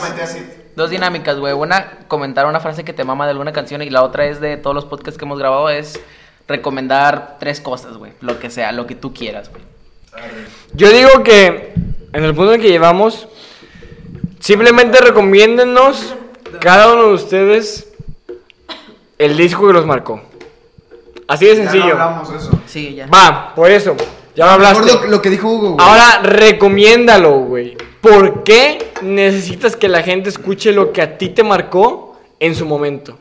[0.77, 1.53] Dos dinámicas, güey.
[1.53, 4.57] Una, comentar una frase que te mama de alguna canción y la otra es de
[4.57, 6.01] todos los podcasts que hemos grabado es
[6.49, 8.13] recomendar tres cosas, güey.
[8.21, 9.63] Lo que sea, lo que tú quieras, güey.
[10.75, 11.75] Yo digo que
[12.13, 13.29] en el punto en que llevamos,
[14.41, 16.15] simplemente recomiéndennos
[16.61, 17.89] cada uno de ustedes
[19.19, 20.23] el disco que los marcó.
[21.29, 21.99] Así de sencillo.
[22.67, 23.07] Sí, ya.
[23.07, 23.97] Va, por eso.
[24.35, 24.85] Ya lo hablaste.
[24.85, 25.87] Recuerdo lo que dijo Hugo, güey.
[25.87, 27.77] Ahora recomiéndalo, güey.
[28.01, 32.67] ¿Por qué necesitas que la gente escuche lo que a ti te marcó en su
[32.67, 33.19] momento?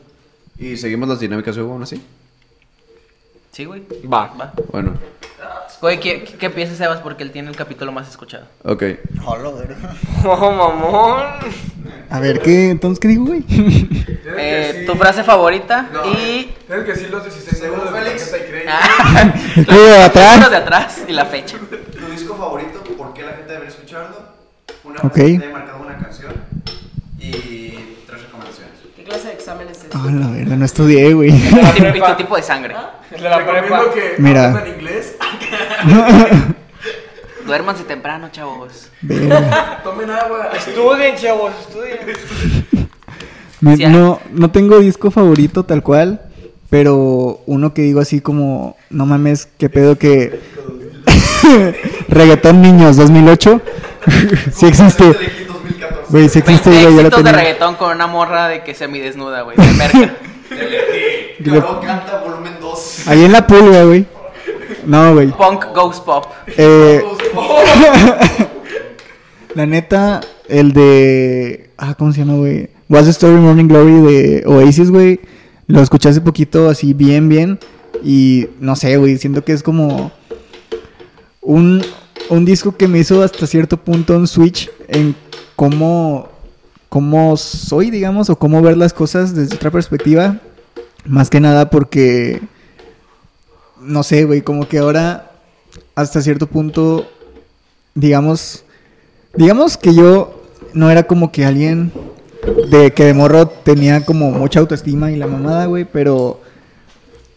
[0.58, 2.00] ¿Y seguimos las dinámicas, Hugo, aún así?
[3.52, 3.84] Sí, güey.
[4.12, 4.32] Va.
[4.40, 4.52] Va.
[4.70, 4.94] Bueno,
[5.80, 7.00] Güey, ¿qué, qué piensas, Sebas?
[7.00, 8.46] Porque él tiene el capítulo más escuchado.
[8.64, 8.82] ok.
[10.24, 11.22] Oh, mamón.
[12.08, 12.70] A ver, ¿qué?
[12.70, 13.44] Entonces, ¿qué digo, güey?
[14.38, 16.52] Eh, tu frase favorita y.
[16.66, 18.70] Tienes que decir los 16 segundos de crédito.
[18.70, 20.50] Ah, El cuello de atrás.
[20.50, 21.58] de atrás y la fecha.
[21.58, 22.82] ¿Tu disco favorito?
[22.96, 24.16] ¿Por qué la gente debería escucharlo?
[24.84, 26.32] Una frase que te haya marcado una canción.
[27.18, 28.72] Y tres recomendaciones.
[28.94, 29.81] ¿Qué clase de examen es ese?
[30.04, 31.30] Ah, la verdad, no estudié, güey.
[31.30, 31.56] Y tu,
[31.96, 32.74] y tu tipo de sangre.
[33.10, 33.52] De la prepa.
[33.60, 34.64] Recomiendo que Mira.
[34.76, 35.14] inglés.
[37.46, 38.88] Duérmanse temprano, chavos.
[39.02, 39.80] Verga.
[39.84, 40.50] Tomen agua.
[40.56, 41.98] Estudien, chavos, estudien.
[43.60, 46.20] Me- Sí, no, no tengo disco favorito tal cual,
[46.68, 50.40] pero uno que digo así como, no mames, qué pedo que...
[52.08, 53.60] Reggaetón Niños 2008.
[54.52, 55.04] sí existe.
[56.12, 57.38] Güey, sí existe, 20 güey, yo lo éxitos de tenía.
[57.38, 59.56] reggaetón con una morra de que semidesnuda, güey.
[59.56, 60.14] De merca.
[61.86, 63.08] Canta volumen 2.
[63.08, 64.04] Ahí en la pulga, güey.
[64.84, 65.28] No, güey.
[65.28, 66.26] Punk Goes Pop.
[66.48, 67.02] Eh,
[69.54, 71.70] la neta, el de.
[71.78, 72.68] Ah, ¿cómo se llama, güey?
[72.90, 75.18] What's the Story Morning Glory de Oasis, güey.
[75.66, 77.58] Lo escuché hace poquito, así bien, bien.
[78.04, 79.16] Y no sé, güey.
[79.16, 80.12] Siento que es como.
[81.40, 81.82] Un,
[82.28, 85.16] un disco que me hizo hasta cierto punto un switch en
[85.56, 86.28] cómo.
[86.88, 90.38] Cómo soy, digamos, o cómo ver las cosas desde otra perspectiva.
[91.06, 92.42] Más que nada porque.
[93.80, 94.42] No sé, güey.
[94.42, 95.32] Como que ahora
[95.94, 97.06] hasta cierto punto,
[97.94, 98.64] digamos,
[99.34, 101.92] digamos que yo no era como que alguien
[102.70, 106.40] de que de morro tenía como mucha autoestima y la mamada, güey, pero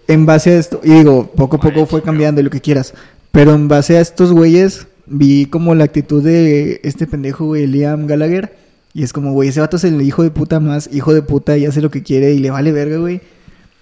[0.08, 2.93] en base a esto, digo, poco a poco fue cambiando y lo que quieras,
[3.32, 8.08] pero en base a estos güeyes vi como la actitud de este pendejo, güey, Liam
[8.08, 8.56] Gallagher,
[8.94, 11.58] y es como, güey, ese vato es el hijo de puta más, hijo de puta
[11.58, 13.22] y hace lo que quiere y le vale verga, güey,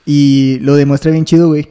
[0.06, 1.70] y lo demuestra bien chido, güey.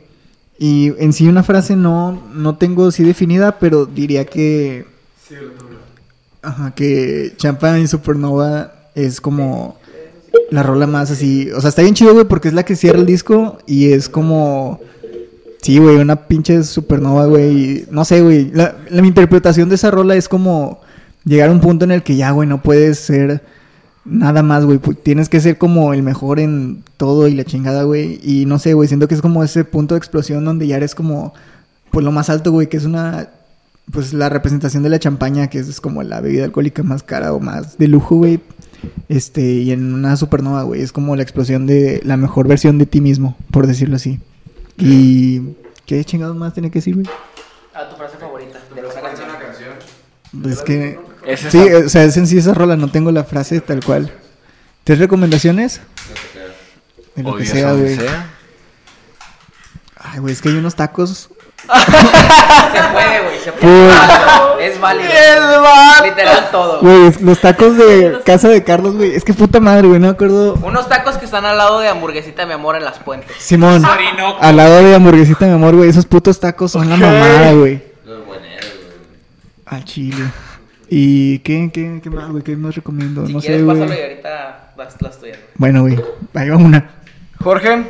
[0.59, 4.87] Y en sí una frase no, no tengo así definida, pero diría que...
[6.41, 9.77] Ajá, que Champagne Supernova es como
[10.51, 11.51] la rola más así...
[11.51, 14.09] O sea, está bien chido, güey, porque es la que cierra el disco y es
[14.09, 14.81] como...
[15.63, 17.87] Sí, güey, una pinche supernova, güey.
[17.91, 18.51] No sé, güey.
[18.53, 20.81] La, la- mi interpretación de esa rola es como
[21.25, 23.43] llegar a un punto en el que ya, güey, no puedes ser
[24.05, 24.81] nada más, güey.
[25.05, 28.19] Tienes que ser como el mejor en todo y la chingada, güey.
[28.25, 30.97] Y no sé, güey, siento que es como ese punto de explosión donde ya eres
[30.97, 31.33] como,
[31.93, 33.29] pues lo más alto, güey, que es una,
[33.93, 37.39] pues la representación de la champaña, que es como la bebida alcohólica más cara o
[37.39, 38.41] más de lujo, güey.
[39.09, 42.87] Este, y en una supernova, güey, es como la explosión de la mejor versión de
[42.87, 44.19] ti mismo, por decirlo así.
[44.79, 45.55] Y,
[45.87, 47.07] ¿qué chingados más tiene que decir, güey?
[47.75, 49.29] Ah, tu frase favorita de esa canción.
[50.51, 51.87] Es que, Es sí, esa.
[51.87, 54.13] o sea, es en sí esa rola, no tengo la frase tal cual.
[54.85, 55.81] ¿Tres recomendaciones?
[57.15, 57.99] De lo que sea, güey.
[59.97, 61.31] Ay, güey, es que hay unos tacos.
[61.63, 63.39] Se puede, güey.
[63.43, 64.67] Se puede.
[64.67, 65.11] Es válido.
[66.05, 66.81] Literal todo.
[66.81, 67.13] güey.
[67.21, 69.15] Los tacos de casa de Carlos, güey.
[69.15, 70.55] Es que puta madre, güey, no me acuerdo.
[70.63, 73.37] Unos tacos que están al lado de hamburguesita, mi amor, en las puentes.
[73.39, 73.83] Simón,
[74.41, 75.89] al lado de hamburguesita, mi amor, güey.
[75.89, 77.83] Esos putos tacos son la mamada, güey.
[79.67, 80.25] Al chile.
[80.91, 82.43] ¿Y qué, qué, qué más, güey?
[82.43, 83.27] ¿Qué más recomiendo?
[83.27, 85.39] Si no quieres, sé, pásalo y ahorita das las tuyas.
[85.55, 85.99] Bueno, güey,
[86.35, 86.91] ahí va una.
[87.43, 87.87] Jorge.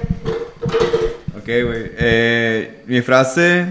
[1.43, 1.91] Ok, güey.
[1.99, 3.67] Eh, mi frase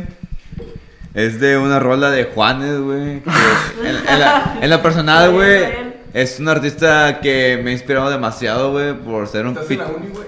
[1.13, 3.21] es de una rola de Juanes, güey.
[3.21, 3.29] que
[3.89, 5.91] En, en la, en la personal, güey.
[6.13, 9.79] Es un artista que me ha inspirado demasiado, güey, por ser un ¿Estás en pit-
[9.79, 10.27] la uni, güey?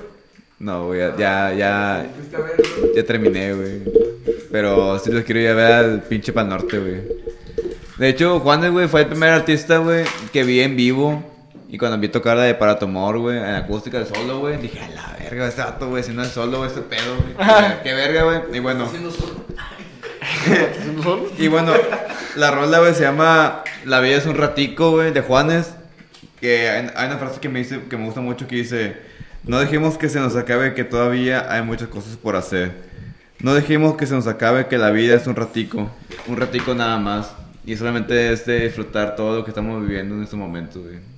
[0.60, 2.06] No, güey, ya, ya, ya,
[2.96, 3.82] ya terminé, güey.
[4.50, 7.02] Pero sí los quiero ir a ver al pinche Pal Norte, güey.
[7.98, 11.22] De hecho, Juanes, güey, fue el primer artista, güey, que vi en vivo.
[11.68, 14.88] Y cuando vi tocar la de Paratomor, güey, en acústica de solo, güey, dije, a
[14.90, 17.36] la verga, este vato, güey, si no es solo, güey, este pedo, güey.
[17.84, 18.42] Qué verga, güey.
[18.54, 18.90] Y bueno.
[21.38, 21.74] y bueno,
[22.36, 25.74] la rola, güey, se llama La vida es un ratico, güey, de Juanes.
[26.40, 28.98] Que hay, hay una frase que me dice, que me gusta mucho que dice,
[29.44, 32.72] no dejemos que se nos acabe que todavía hay muchas cosas por hacer.
[33.40, 35.90] No dejemos que se nos acabe que la vida es un ratico,
[36.28, 37.34] un ratico nada más.
[37.66, 41.13] Y solamente es de disfrutar todo lo que estamos viviendo en estos momentos, güey.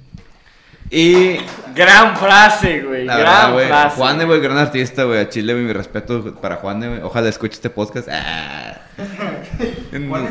[0.90, 1.38] Y
[1.76, 3.06] Gran frase, güey.
[3.06, 3.98] la Gran verdad, güey, frase.
[3.98, 5.20] Juan de, güey, gran artista, güey.
[5.20, 7.02] A Chile, güey, mi respeto para Juan de, güey.
[7.02, 8.08] Ojalá escuche este podcast.
[8.10, 8.78] Ah.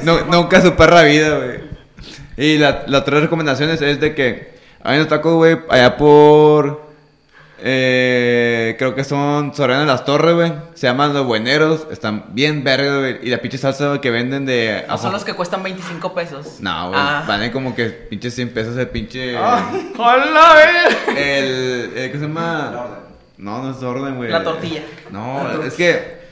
[0.05, 1.61] No, nunca su perra vida, güey.
[2.37, 6.84] Y la, las tres recomendaciones es de que hay unos tacos, güey, allá por.
[7.67, 10.53] Eh, creo que son Soriana de las Torres, güey.
[10.75, 11.87] Se llaman Los Bueneros.
[11.91, 13.19] Están bien verga, güey.
[13.23, 14.85] Y la pinche salsa que venden de.
[14.87, 16.59] No son los que cuestan 25 pesos.
[16.61, 17.01] No, güey.
[17.03, 17.25] Ah.
[17.27, 19.35] Valen como que pinche 100 pesos el pinche.
[19.39, 21.17] ¡Hola, güey!
[21.19, 22.13] El, el.
[22.13, 22.99] ¿Qué se llama?
[23.39, 24.31] No, no es orden, güey.
[24.31, 24.83] La tortilla.
[25.11, 26.23] No, es que.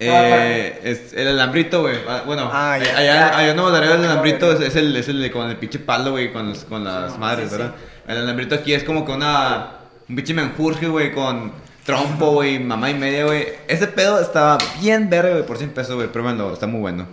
[0.00, 1.96] Eh, es el alambrito, güey.
[2.08, 2.84] Ah, Bueno, Ah, ya.
[2.84, 5.56] eh, allá, allá en Nuevo Laredo el alambrito es, es el, es el con el
[5.56, 7.74] pinche palo, güey, con, los- con las madres, ¿verdad?
[8.08, 9.83] El alambrito aquí es como que una.
[10.08, 11.52] Un pinche menjurje, güey, con
[11.84, 13.46] trompo, güey, mamá y media, güey.
[13.68, 16.08] Ese pedo estaba bien verde, güey, por 100 pesos, güey.
[16.08, 17.06] Pruébenlo, está muy bueno.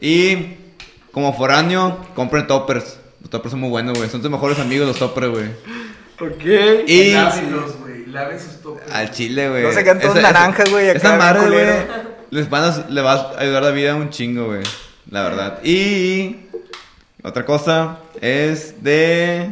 [0.00, 0.56] Y
[1.12, 2.98] como foráneo, compren toppers.
[3.20, 4.10] Los toppers son muy buenos, güey.
[4.10, 5.46] Son tus mejores amigos los toppers, güey.
[6.20, 6.86] Ok.
[6.86, 7.12] Y.
[7.12, 8.06] Lávenlos, güey.
[8.06, 8.92] Laven sus topes.
[8.92, 9.62] Al chile, güey.
[9.62, 11.66] No se quedan todos naranjas, güey, Esa madre, güey,
[12.30, 14.62] les van a, le va a ayudar la vida un chingo, güey.
[15.10, 15.62] La verdad.
[15.62, 16.36] Y
[17.22, 19.50] otra cosa es de...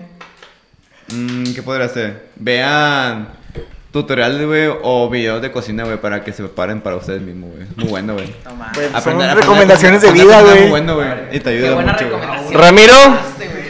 [1.13, 2.27] mm, ¿Qué podría hacer?
[2.37, 3.29] Vean
[3.93, 7.67] tutoriales, güey, o videos de cocina, güey, para que se preparen para ustedes mismos, güey.
[7.77, 8.27] Muy bueno, güey.
[8.27, 10.61] Güey, son Aprender- aprender- recomendaciones de aprender vida, a güey.
[10.63, 11.09] Muy bueno, güey.
[11.33, 12.55] Y te ayuda mucho, güey.
[12.57, 12.95] Ramiro.
[13.29, 13.65] Este, güey.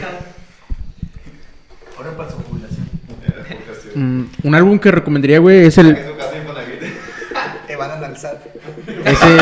[3.94, 5.94] Mm, un álbum que recomendaría, güey, es el.
[7.66, 8.40] Te van a analizar.
[9.04, 9.38] Ese.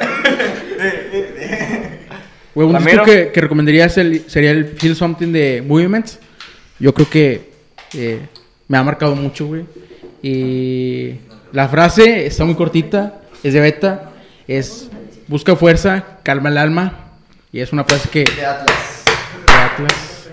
[2.64, 6.18] Güey, un disco que, que recomendaría el- sería el Feel Something de Movements.
[6.78, 7.50] Yo creo que
[7.94, 8.20] eh,
[8.68, 9.64] me ha marcado mucho, güey.
[10.22, 11.14] Y
[11.52, 14.10] la frase está muy cortita, es de beta,
[14.46, 14.88] es
[15.28, 17.06] busca fuerza, calma el alma.
[17.52, 18.24] Y es una frase que...
[18.24, 19.04] De Atlas.
[19.46, 20.28] De Atlas.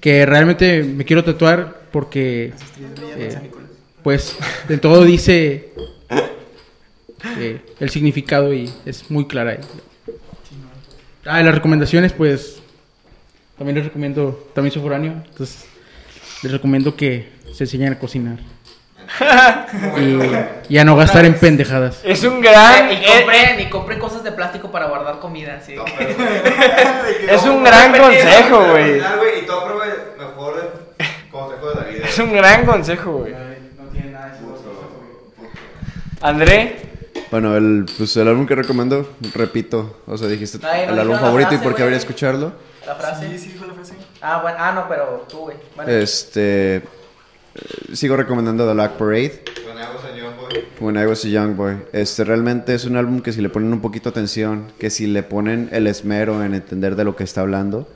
[0.00, 2.52] Que realmente me quiero tatuar porque...
[3.16, 3.50] eh,
[4.02, 4.36] pues
[4.68, 5.70] de todo dice
[7.38, 9.58] eh, el significado y es muy clara.
[11.28, 12.62] Ah, las recomendaciones, pues
[13.58, 15.66] también les recomiendo, también soy foráneo, entonces
[16.42, 18.38] les recomiendo que se enseñen a cocinar.
[20.68, 22.00] y, y a no gastar en pendejadas.
[22.04, 22.92] Es un gran.
[22.92, 25.74] Y eh, compren, y compren cosas de plástico para guardar comida, sí.
[27.28, 28.98] Es un gran consejo, güey.
[28.98, 30.86] Y todo, güey, mejor
[31.30, 32.08] consejo de la vida.
[32.08, 33.34] Es un gran consejo, güey.
[36.20, 36.85] André.
[37.30, 41.18] Bueno, el, pues el álbum que recomiendo, repito, o sea, dijiste Ay, no el álbum
[41.18, 42.52] favorito y por qué habría escucharlo.
[42.86, 43.28] La frase.
[43.30, 43.94] Sí, sí, dijo la frase.
[44.20, 45.56] Ah, bueno, ah, no, pero tú, güey.
[45.74, 46.82] Bueno, Este, eh,
[47.94, 49.42] sigo recomendando The Black Parade.
[50.78, 51.76] When I was a young boy.
[51.92, 55.22] Este realmente es un álbum que si le ponen un poquito atención, que si le
[55.22, 57.88] ponen el esmero en entender de lo que está hablando,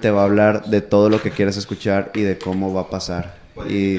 [0.00, 2.90] te va a hablar de todo lo que quieres escuchar y de cómo va a
[2.90, 3.36] pasar
[3.68, 3.98] y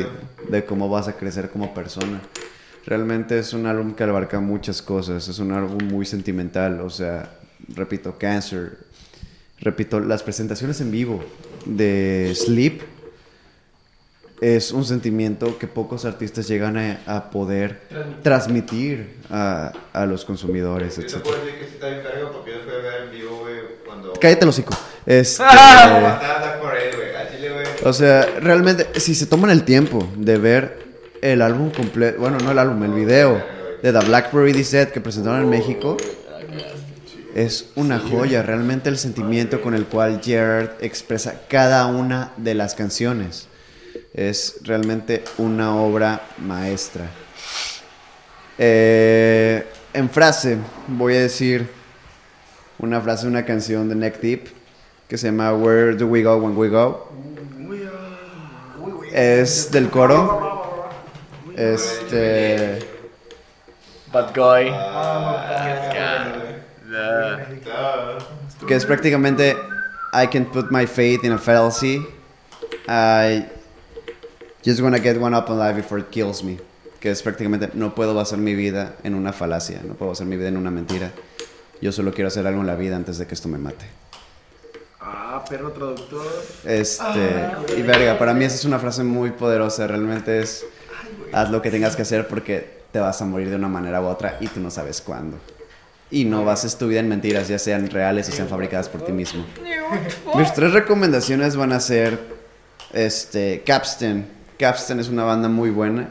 [0.50, 2.22] de cómo vas a crecer como persona.
[2.88, 7.34] Realmente es un álbum que abarca muchas cosas, es un álbum muy sentimental, o sea,
[7.76, 8.78] repito, Cancer,
[9.60, 11.22] repito, las presentaciones en vivo
[11.66, 12.82] de Sleep
[14.40, 17.82] es un sentimiento que pocos artistas llegan a, a poder
[18.24, 21.16] transmitir a, a los consumidores, etc.
[21.16, 21.26] decir
[21.60, 24.14] que sí está bien cargado porque yo fui a ver en vivo, güey, cuando...
[24.14, 24.74] Cállate el hocico.
[25.06, 25.44] Este,
[27.84, 30.87] o sea, realmente, si se toman el tiempo de ver
[31.34, 33.44] el álbum completo, bueno, no el álbum, el video
[33.82, 35.98] de The Blackberry Set que presentaron en México,
[37.36, 38.42] es una joya.
[38.42, 43.48] Realmente el sentimiento con el cual Gerard expresa cada una de las canciones
[44.14, 47.10] es realmente una obra maestra.
[48.58, 49.64] Eh,
[49.94, 51.68] en frase, voy a decir
[52.80, 54.48] una frase de una canción de Neck Deep
[55.08, 57.12] que se llama Where Do We Go When We Go.
[59.14, 60.47] Es del coro.
[61.58, 62.80] Este.
[64.14, 64.72] Bad guy.
[68.68, 69.56] que es prácticamente
[70.14, 72.06] I can put my faith in a fallacy
[72.88, 73.46] I
[74.64, 76.60] just wanna get one up on life before it kills me.
[77.00, 80.38] Que es prácticamente, no puedo basar mi vida en una falacia, no puedo basar mi
[80.38, 81.12] vida en una mentira.
[81.82, 83.86] Yo solo quiero hacer algo en la vida antes de que esto me mate.
[85.00, 86.26] Ah, perro traductor.
[86.66, 87.46] Este,
[87.78, 90.66] y verga, para mí esa es una frase muy poderosa, realmente es,
[91.42, 94.06] haz lo que tengas que hacer porque te vas a morir de una manera u
[94.06, 95.38] otra y tú no sabes cuándo.
[96.10, 99.12] Y no bases tu vida en mentiras, ya sean reales o sean fabricadas por ti
[99.12, 99.46] mismo.
[100.36, 102.18] Mis tres recomendaciones van a ser,
[102.94, 104.26] este, Capstan.
[104.58, 106.10] Capstan es una banda muy buena.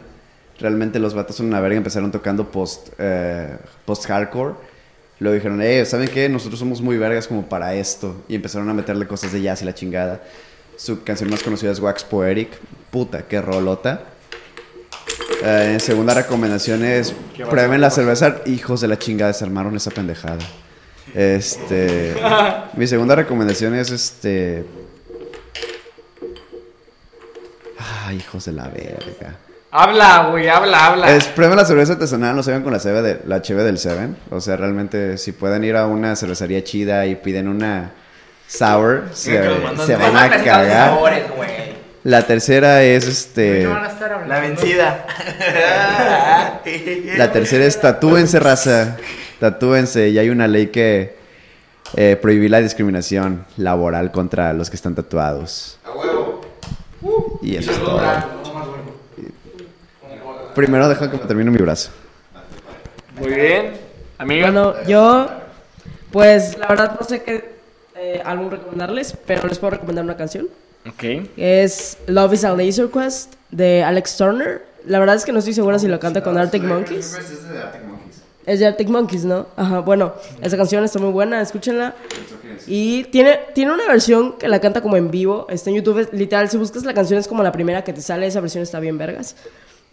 [0.59, 4.55] Realmente los vatos son una verga, empezaron tocando post, eh, post-hardcore.
[5.19, 6.29] Luego dijeron, eh, ¿saben qué?
[6.29, 8.23] Nosotros somos muy vergas como para esto.
[8.29, 10.23] Y empezaron a meterle cosas de jazz y la chingada.
[10.77, 12.51] Su canción más conocida es Wax Poetic.
[12.91, 14.03] Puta, qué rolota.
[15.43, 17.15] Eh, segunda recomendación es,
[17.49, 18.37] prueben la cerveza.
[18.47, 20.39] Hijos de la chingada, se armaron esa pendejada.
[21.15, 22.15] Este...
[22.75, 24.65] mi segunda recomendación es, este...
[27.79, 29.37] Ah, hijos de la verga.
[29.71, 31.15] Habla, güey, habla, habla.
[31.15, 33.79] Es, prueben la cerveza artesanal, no se vean con la cheve, de, la cheve del
[33.79, 34.17] Seven.
[34.31, 37.93] O sea, realmente, si pueden ir a una cervecería chida y piden una
[38.47, 39.33] sour, se,
[39.85, 40.99] se van a cagar.
[42.07, 43.65] La tercera es este.
[44.29, 45.07] La vencida.
[47.17, 48.97] La tercera es tatúense, raza.
[49.41, 50.11] Tatúense.
[50.11, 51.17] Y hay una ley que
[51.97, 55.81] eh, prohibir la discriminación laboral contra los que están tatuados.
[57.43, 58.01] Y eso es todo.
[60.55, 61.91] Primero deja que me termine mi brazo.
[63.19, 63.73] Muy bien.
[64.19, 64.47] Amiga.
[64.47, 65.29] Bueno, yo,
[66.13, 67.57] pues la verdad no sé qué
[67.97, 70.47] eh, álbum recomendarles, pero les puedo recomendar una canción.
[70.89, 71.29] Ok.
[71.37, 74.65] Es Love is a Laser Quest de Alex Turner.
[74.87, 77.17] La verdad es que no estoy segura si lo canta con Arctic Monkeys.
[78.47, 79.47] Es de Arctic Monkeys, ¿no?
[79.57, 81.95] Ajá, bueno, esa canción está muy buena, escúchenla.
[82.69, 86.13] Y tiene, tiene una versión que la canta como en vivo, está en YouTube, es-
[86.13, 88.79] literal, si buscas la canción es como la primera que te sale, esa versión está
[88.79, 89.35] bien vergas.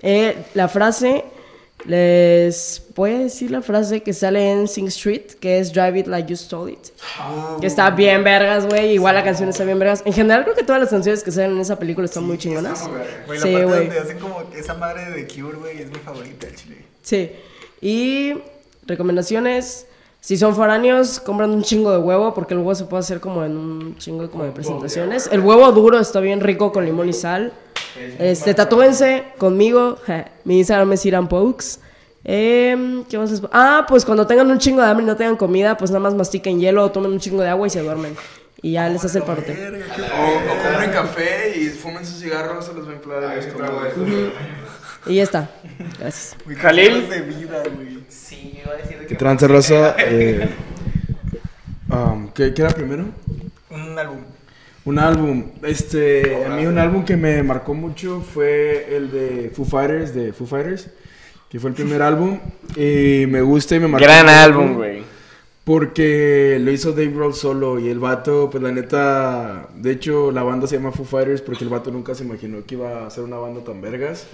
[0.04, 1.24] Eh, la frase,
[1.86, 6.08] les voy a decir la frase que sale en Sing Street, que es Drive It
[6.08, 6.80] Like You Stole It.
[7.60, 10.02] Que está bien vergas, güey, igual la canción está bien vergas.
[10.06, 12.88] En general creo que todas las canciones que salen en esa película están muy chingonas.
[13.28, 13.90] Güey, Sí, güey.
[13.90, 16.78] hacen como esa madre de Cure, güey, es mi favorita, chile.
[17.02, 17.32] Sí.
[17.82, 18.34] Y
[18.86, 19.88] recomendaciones.
[20.22, 23.44] Si son foráneos, compran un chingo de huevo porque el huevo se puede hacer como
[23.44, 25.28] en un chingo como de presentaciones.
[25.30, 27.52] El huevo duro está bien rico con limón y sal.
[28.20, 29.98] Este, tatúense conmigo.
[30.46, 31.80] Mi Instagram es Iran Pokes.
[32.26, 35.36] Em, ¿Qué más les- Ah, pues cuando tengan un chingo de hambre y no tengan
[35.36, 38.16] comida, pues nada más mastiquen hielo, tomen un chingo de agua y se duermen.
[38.62, 39.52] Y ya les hace el parote.
[39.52, 43.82] O, o compren café y fumen sus cigarros, se los va a inflar el estómago.
[45.06, 45.50] Y ya está.
[46.00, 46.38] Gracias.
[46.46, 47.10] Güey, Jalil.
[47.10, 48.00] de vida, güey.
[48.08, 49.16] Sí, iba a decir de Que que...
[49.16, 49.96] tranza raza.
[50.00, 50.48] Eh,
[51.90, 53.06] um, ¿qué, qué era primero?
[54.86, 55.46] Un álbum.
[55.64, 60.34] Este, a mí un álbum que me marcó mucho fue el de Foo Fighters, de
[60.34, 60.90] Foo Fighters,
[61.50, 62.40] que fue el primer álbum.
[62.76, 64.04] Y me gusta y me marcó.
[64.06, 65.04] Gran álbum, güey.
[65.64, 70.44] Porque lo hizo Dave Grohl solo y el vato, pues la neta, de hecho la
[70.44, 73.24] banda se llama Foo Fighters porque el vato nunca se imaginó que iba a ser
[73.24, 74.28] una banda tan vergas.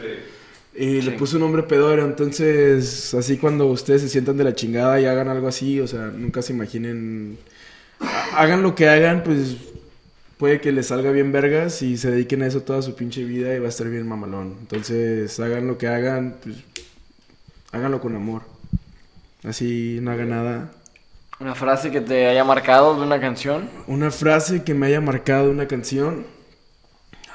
[0.76, 5.00] Y le puso un nombre pedoro, entonces así cuando ustedes se sientan de la chingada
[5.00, 7.38] y hagan algo así, o sea, nunca se imaginen,
[8.00, 9.56] ha- hagan lo que hagan, pues
[10.40, 13.54] puede que les salga bien vergas y se dediquen a eso toda su pinche vida
[13.54, 14.56] y va a estar bien mamalón.
[14.62, 16.56] Entonces hagan lo que hagan, pues
[17.74, 18.44] háganlo con amor.
[19.44, 20.72] Así no hagan nada.
[21.42, 23.70] Una frase que te haya marcado de una canción.
[23.88, 26.26] Una frase que me haya marcado una canción.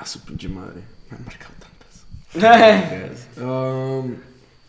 [0.00, 0.80] A su pinche madre.
[1.10, 3.14] Me han marcado tantas.
[3.40, 4.14] Um,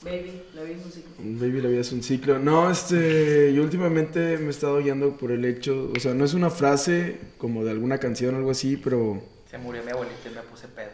[0.03, 1.04] Baby, la un ciclo.
[1.33, 2.37] Baby, la vida es un ciclo.
[2.37, 6.35] No, este, yo últimamente me he estado guiando por el hecho, o sea, no es
[6.35, 10.35] una frase como de alguna canción o algo así, pero Se murió mi abuelita y
[10.35, 10.89] me puse pedo.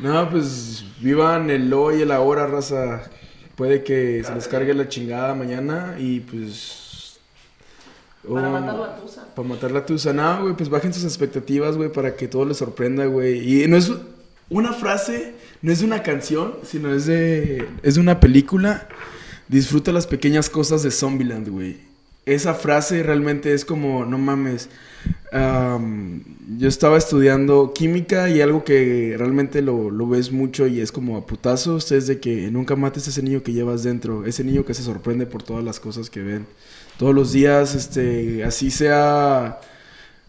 [0.00, 3.02] no, pues vivan el hoy y el ahora, raza.
[3.54, 7.20] Puede que se les cargue la chingada mañana y pues
[8.28, 9.34] Para um, matar la tusa.
[9.34, 12.56] Para matar la tusa, no, güey, pues bajen sus expectativas, güey, para que todo les
[12.56, 13.62] sorprenda, güey.
[13.62, 13.92] Y no es
[14.50, 15.34] una frase,
[15.64, 18.86] no es una canción, sino es de, es de una película.
[19.48, 21.78] Disfruta las pequeñas cosas de Zombieland, güey.
[22.26, 24.68] Esa frase realmente es como, no mames.
[25.32, 26.22] am,
[26.58, 31.16] yo estaba estudiando química y algo que realmente lo, lo ves mucho y es como
[31.16, 34.66] a putazos, es de que nunca mates a ese niño que llevas dentro, ese niño
[34.66, 36.46] que se sorprende por todas las cosas que ven
[36.98, 39.60] todos los días, este, así sea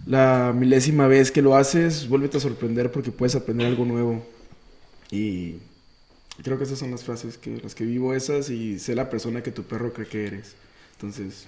[0.07, 4.34] la milésima vez que lo haces, vuélvete a sorprender porque puedes aprender algo nuevo.
[5.11, 5.57] Y
[6.43, 9.41] creo que esas son las frases que las que vivo esas y sé la persona
[9.43, 10.55] que tu perro cree que eres.
[10.93, 11.47] Entonces,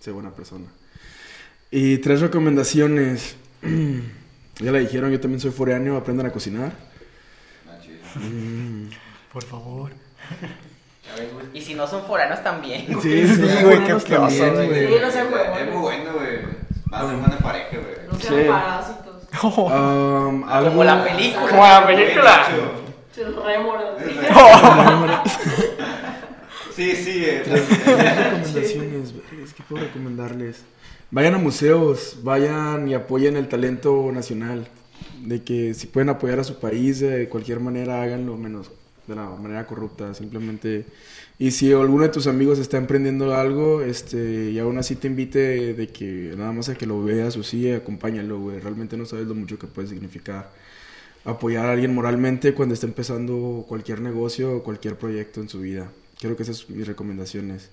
[0.00, 0.66] sé buena persona.
[1.70, 3.36] Y tres recomendaciones.
[4.60, 6.72] Ya le dijeron, yo también soy foráneo, aprendan a cocinar.
[9.32, 9.92] Por favor.
[11.54, 12.86] Y si no son foranos también.
[13.00, 14.86] Sí, sí, güey, güey, qué también, güey.
[14.88, 15.66] Sí, no sean Es huevones.
[15.72, 16.38] muy bueno, güey.
[16.90, 18.06] A ser buena pareja, güey.
[18.10, 19.04] No sean parásitos.
[19.42, 21.48] Um, algo- Como la película.
[21.50, 22.46] Como la película.
[23.24, 23.98] Rémoras.
[26.74, 27.24] Sí, sí.
[27.24, 30.62] eh, recomendaciones, vergas, ¿qué puedo recomendarles?
[31.10, 34.68] Vayan a museos, vayan y apoyen el talento nacional.
[35.24, 38.70] De que si pueden apoyar a su país de cualquier manera, háganlo menos
[39.08, 40.86] de la manera corrupta, simplemente.
[41.40, 45.74] Y si alguno de tus amigos está emprendiendo algo, este, y aún así te invite
[45.74, 48.60] de que nada más a que lo veas o sí, acompáñalo, güey.
[48.60, 50.50] Realmente no sabes lo mucho que puede significar
[51.30, 55.88] apoyar a alguien moralmente cuando está empezando cualquier negocio o cualquier proyecto en su vida.
[56.20, 57.70] Creo que esas son mis recomendaciones.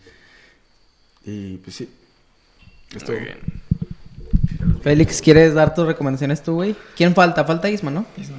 [1.26, 1.90] Y pues sí.
[2.96, 3.38] Esto bien.
[4.82, 6.76] Félix, ¿quieres dar tus recomendaciones tú, güey?
[6.96, 7.44] ¿Quién falta?
[7.46, 8.06] Falta Isma, ¿no?
[8.16, 8.32] Date,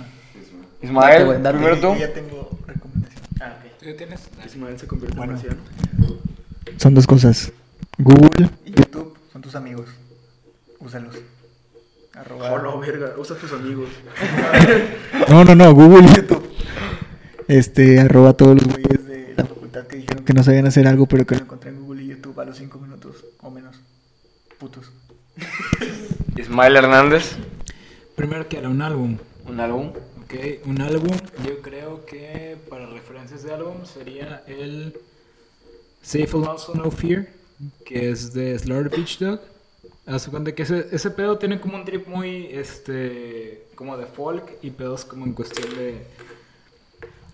[0.83, 1.59] Ismael, güey, date.
[1.59, 1.95] primero tú.
[1.95, 3.23] Yo ya tengo recomendación.
[3.41, 3.73] Ah, ok.
[3.81, 4.21] ¿Tú tienes?
[4.47, 5.37] Ismael se convierte Bueno.
[5.37, 6.79] en.
[6.79, 7.53] Son dos cosas.
[7.99, 8.51] Google.
[8.64, 9.89] Y YouTube son tus amigos.
[10.79, 11.17] Úsalos.
[12.17, 12.51] Arroba.
[12.51, 13.14] Hola, verga.
[13.19, 13.91] Usa tus amigos.
[15.29, 16.51] No, no, no, Google y YouTube.
[17.49, 20.87] Este, arroba a todos los güeyes de la facultad que dijeron que no sabían hacer
[20.87, 23.51] algo, pero que Lo lo encontré en Google y YouTube a los 5 minutos o
[23.51, 23.77] menos.
[24.59, 24.93] Putos.
[26.37, 27.37] Ismael Hernández.
[28.14, 29.19] Primero que era un álbum.
[29.47, 29.93] Un álbum.
[30.25, 34.97] Ok, un álbum, yo creo que para referencias de álbum sería el
[36.03, 37.29] Safe and Also No Fear,
[37.85, 39.41] que es de Slaughter Beach Dog.
[40.07, 44.53] Haz cuenta que ese, ese pedo tiene como un trip muy, este, como de folk
[44.63, 46.07] y pedos como en cuestión de...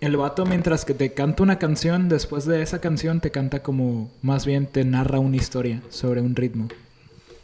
[0.01, 4.11] El vato mientras que te canta una canción, después de esa canción te canta como,
[4.23, 6.67] más bien te narra una historia sobre un ritmo.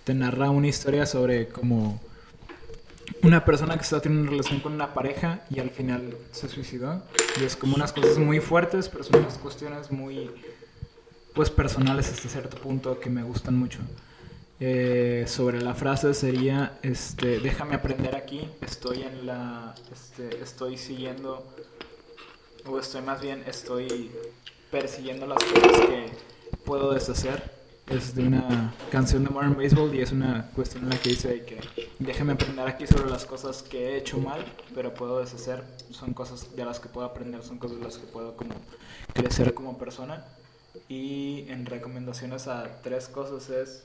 [0.04, 2.02] Te narra una historia sobre como
[3.22, 7.04] una persona que está teniendo una relación con una pareja y al final se suicidó.
[7.40, 10.32] Y es como unas cosas muy fuertes, pero son unas cuestiones muy,
[11.36, 13.80] pues, personales hasta cierto punto que me gustan mucho.
[14.62, 21.45] Eh, sobre la frase sería, este, déjame aprender aquí, estoy en la, este, estoy siguiendo,
[22.66, 24.12] o estoy más bien, estoy
[24.70, 26.05] persiguiendo las cosas que
[26.66, 27.57] puedo deshacer.
[27.88, 31.41] Es de una canción de Modern Baseball y es una cuestión en la que dice
[31.41, 31.60] que
[31.97, 34.45] déjame aprender aquí sobre las cosas que he hecho mal,
[34.76, 35.64] pero puedo deshacer.
[35.89, 38.53] Son cosas de las que puedo aprender, son cosas de las que puedo como
[39.14, 40.24] crecer como persona.
[40.88, 43.84] Y en recomendaciones a tres cosas es,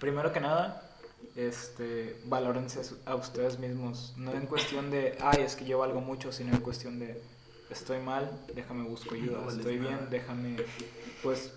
[0.00, 0.82] primero que nada,
[1.36, 4.14] este, valórense a ustedes mismos.
[4.16, 7.22] No en cuestión de, ay, es que yo valgo mucho, sino en cuestión de,
[7.70, 9.46] estoy mal, déjame busco ayuda.
[9.48, 10.56] Estoy bien, déjame,
[11.22, 11.52] pues,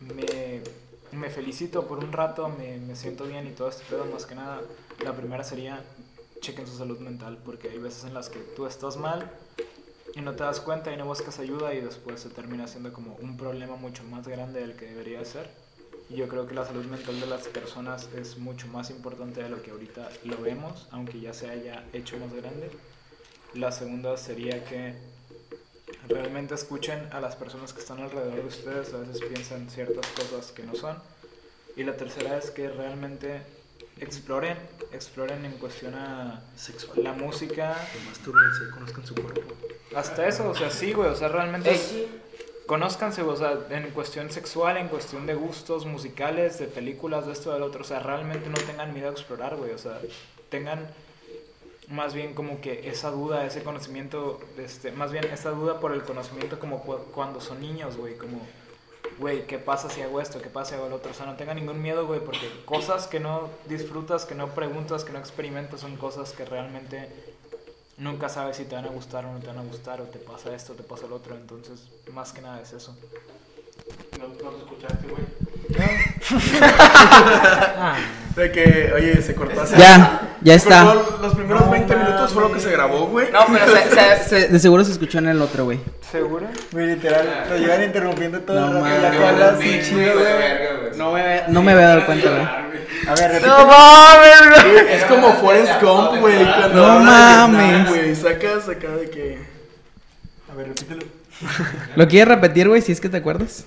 [0.00, 0.62] me,
[1.12, 4.34] me felicito por un rato, me, me siento bien y todo este pedo, más que
[4.34, 4.60] nada,
[5.02, 5.82] la primera sería
[6.40, 9.30] chequen su salud mental, porque hay veces en las que tú estás mal
[10.14, 13.14] y no te das cuenta y no buscas ayuda y después se termina siendo como
[13.16, 15.50] un problema mucho más grande del que debería ser.
[16.10, 19.48] Y yo creo que la salud mental de las personas es mucho más importante de
[19.48, 22.68] lo que ahorita lo vemos, aunque ya se haya hecho más grande.
[23.54, 24.94] La segunda sería que
[26.08, 30.50] realmente escuchen a las personas que están alrededor de ustedes, a veces piensan ciertas cosas
[30.50, 30.98] que no son.
[31.76, 33.42] Y la tercera es que realmente
[34.00, 34.56] exploren,
[34.92, 36.42] exploren en cuestión a
[36.96, 37.76] la música.
[38.06, 39.54] Mastúrbense, conozcan su cuerpo.
[39.94, 41.94] Hasta eso, o sea, sí, güey, o sea, realmente es-
[42.70, 47.52] conózcanse, o sea, en cuestión sexual, en cuestión de gustos musicales, de películas, de esto,
[47.52, 49.98] del otro, o sea, realmente no tengan miedo a explorar, güey, o sea,
[50.50, 50.86] tengan
[51.88, 56.02] más bien como que esa duda, ese conocimiento, este, más bien esa duda por el
[56.04, 58.38] conocimiento como cu- cuando son niños, güey, como,
[59.18, 60.40] güey, ¿qué pasa si hago esto?
[60.40, 61.10] ¿Qué pasa si hago lo otro?
[61.10, 65.02] O sea, no tengan ningún miedo, güey, porque cosas que no disfrutas, que no preguntas,
[65.02, 67.08] que no experimentas, son cosas que realmente
[68.00, 70.18] nunca sabes si te van a gustar o no te van a gustar, o te
[70.18, 71.80] pasa esto, o te pasa lo otro, entonces,
[72.12, 72.96] más que nada es eso.
[74.18, 75.24] ¿No, no lo escuchaste, güey?
[77.82, 77.96] Ah,
[78.36, 80.94] De que, oye, se cortó hace- Ya, ya está.
[80.94, 83.30] Los primeros 20 minutos fue lo que se grabó, güey.
[83.32, 85.80] No, pero se- se- se- de seguro se escuchó en el otro, güey.
[86.10, 86.46] ¿Seguro?
[86.72, 89.58] Güey, literal, lo llevan interrumpiendo todo No el rato.
[90.96, 92.69] No me, no me había dado cuenta, güey.
[93.08, 93.46] A ver, repite.
[93.48, 94.94] ¡No mames, güey!
[94.94, 96.44] Es como Forrest Gump, güey.
[96.44, 97.88] Cuando No mames.
[97.88, 98.14] güey.
[98.14, 99.38] Sacas acá de que.
[100.50, 101.02] A ver, repítelo.
[101.96, 103.64] ¿Lo quieres repetir, güey, si es que te acuerdas?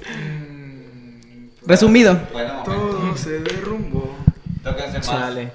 [1.65, 2.19] Resumido.
[2.31, 4.15] Bueno, Todo se derrumbó.
[4.63, 5.07] tóquense más.
[5.07, 5.51] chale.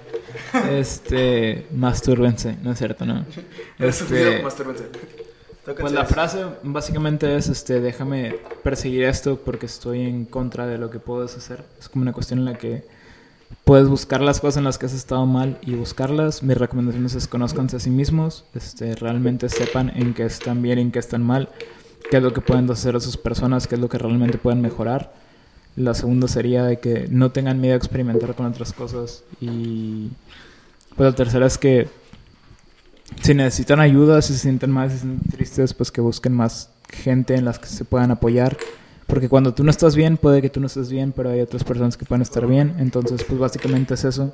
[0.70, 3.24] Este, mastúrbense, no es cierto, ¿no?
[3.78, 4.84] Este, Mastúrbense.
[5.78, 10.90] pues la frase básicamente es, este, déjame perseguir esto porque estoy en contra de lo
[10.90, 11.62] que puedo deshacer.
[11.78, 12.84] Es como una cuestión en la que
[13.64, 16.42] puedes buscar las cosas en las que has estado mal y buscarlas.
[16.42, 20.82] Mi recomendación es conozcanse a sí mismos, este, realmente sepan en qué están bien y
[20.82, 21.48] en qué están mal,
[22.10, 24.60] qué es lo que pueden hacer a sus personas, qué es lo que realmente pueden
[24.60, 25.12] mejorar.
[25.76, 29.22] La segunda sería de que no tengan miedo a experimentar con otras cosas.
[29.40, 30.10] Y
[30.96, 31.88] pues la tercera es que
[33.22, 37.58] si necesitan ayuda, si se sienten sienten tristes, pues que busquen más gente en las
[37.58, 38.56] que se puedan apoyar.
[39.08, 41.64] Porque cuando tú no estás bien, puede que tú no estés bien, pero hay otras
[41.64, 42.74] personas que pueden estar bien.
[42.78, 44.32] Entonces, pues básicamente es eso.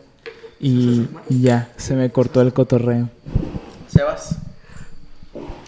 [0.61, 3.09] Y, y ya, se me cortó el cotorreo.
[3.89, 4.37] Sebas.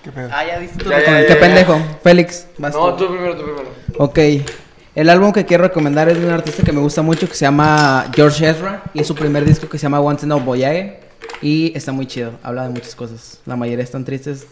[0.02, 0.28] ¿Qué pedo?
[0.32, 1.40] Ah, ya diste tu Ya, ya, ya, Qué ya.
[1.40, 1.78] pendejo.
[2.02, 3.06] Félix, vas No, tú.
[3.06, 3.68] tú primero, tú primero.
[3.98, 4.18] Ok.
[4.94, 7.44] El álbum que quiero recomendar es de un artista que me gusta mucho que se
[7.44, 11.00] llama George Ezra y es su primer disco que se llama Once in a Voyage
[11.42, 12.32] y está muy chido.
[12.42, 13.40] Habla de muchas cosas.
[13.44, 14.46] La mayoría están tristes.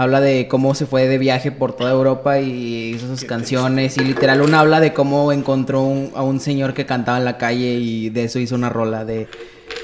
[0.00, 4.00] Habla de cómo se fue de viaje por toda Europa y hizo sus canciones y
[4.00, 7.74] literal una habla de cómo encontró un- a un señor que cantaba en la calle
[7.74, 9.28] y de eso hizo una rola de,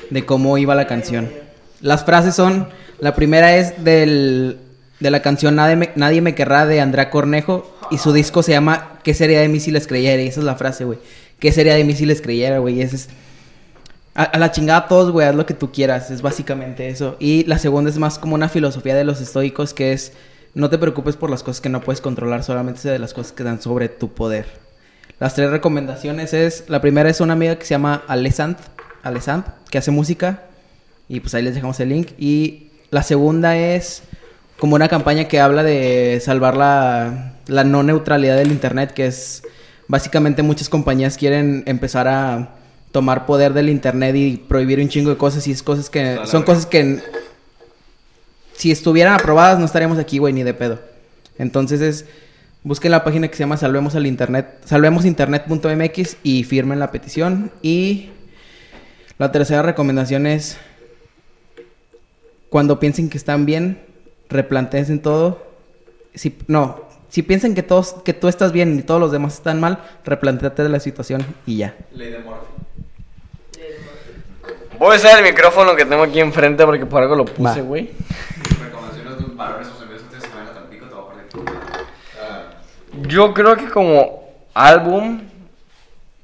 [0.09, 1.29] de cómo iba la canción.
[1.83, 4.57] Las frases son, la primera es del,
[5.01, 8.53] de la canción Nadie me, Nadie me querrá de Andrea Cornejo y su disco se
[8.53, 10.23] llama ¿Qué sería de mí si les creyera?
[10.23, 10.99] Y esa es la frase, güey.
[11.39, 12.77] ¿Qué sería de mí si les creyera, güey?
[12.79, 13.09] Y ese es...
[14.17, 17.17] A, a la chingada todos, güey, haz lo que tú quieras, es básicamente eso.
[17.21, 20.13] Y la segunda es más como una filosofía de los estoicos que es
[20.57, 23.45] no te preocupes por las cosas que no puedes controlar, solamente de las cosas que
[23.45, 24.47] dan sobre tu poder.
[25.21, 28.57] Las tres recomendaciones es, la primera es una amiga que se llama Alessand,
[29.03, 30.45] Alessand, que hace música
[31.09, 32.09] y pues ahí les dejamos el link.
[32.17, 34.03] Y la segunda es
[34.59, 39.43] como una campaña que habla de salvar la, la no neutralidad del Internet, que es
[39.89, 42.55] básicamente muchas compañías quieren empezar a
[42.93, 46.43] tomar poder del Internet y prohibir un chingo de cosas y es cosas que son
[46.43, 47.01] cosas que
[48.55, 50.79] si estuvieran aprobadas no estaríamos aquí, güey, ni de pedo.
[51.39, 52.07] Entonces es
[52.63, 58.11] busquen la página que se llama Salvemos al Internet, salvemosinternet.mx y firmen la petición y
[59.19, 60.59] la tercera recomendación es
[62.51, 63.79] cuando piensen que están bien,
[64.29, 65.47] replanteen en todo.
[66.15, 69.61] Si, no, si piensan que todos, que tú estás bien y todos los demás están
[69.61, 71.77] mal, replanteate de la situación y ya.
[74.79, 77.91] Voy a usar el micrófono que tengo aquí enfrente porque por algo lo puse, güey.
[78.61, 83.09] Recomendaciones de un valores o servicios ustedes se van a Tampico, te voy a partir.
[83.09, 85.23] Yo creo que como álbum.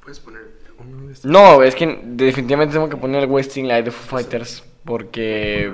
[0.03, 0.43] Puedes poner
[0.79, 1.31] uno de estos.
[1.31, 4.65] No, es que definitivamente tengo que poner el Wasting Light de Foo Fighters.
[4.85, 5.73] Porque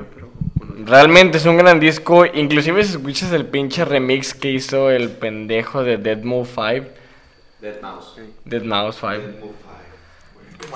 [0.85, 2.27] realmente es un gran disco.
[2.27, 6.87] Inclusive si escuchas el pinche remix que hizo el pendejo de Dead Mouse 5.
[7.61, 8.21] Dead Mouse.
[8.45, 9.55] Dead Mouse 5.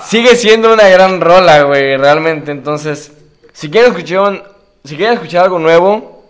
[0.05, 2.51] Sigue siendo una gran rola, güey, realmente.
[2.51, 3.11] Entonces,
[3.53, 4.51] si quieren escuchar,
[4.83, 6.23] si quieren escuchar algo nuevo,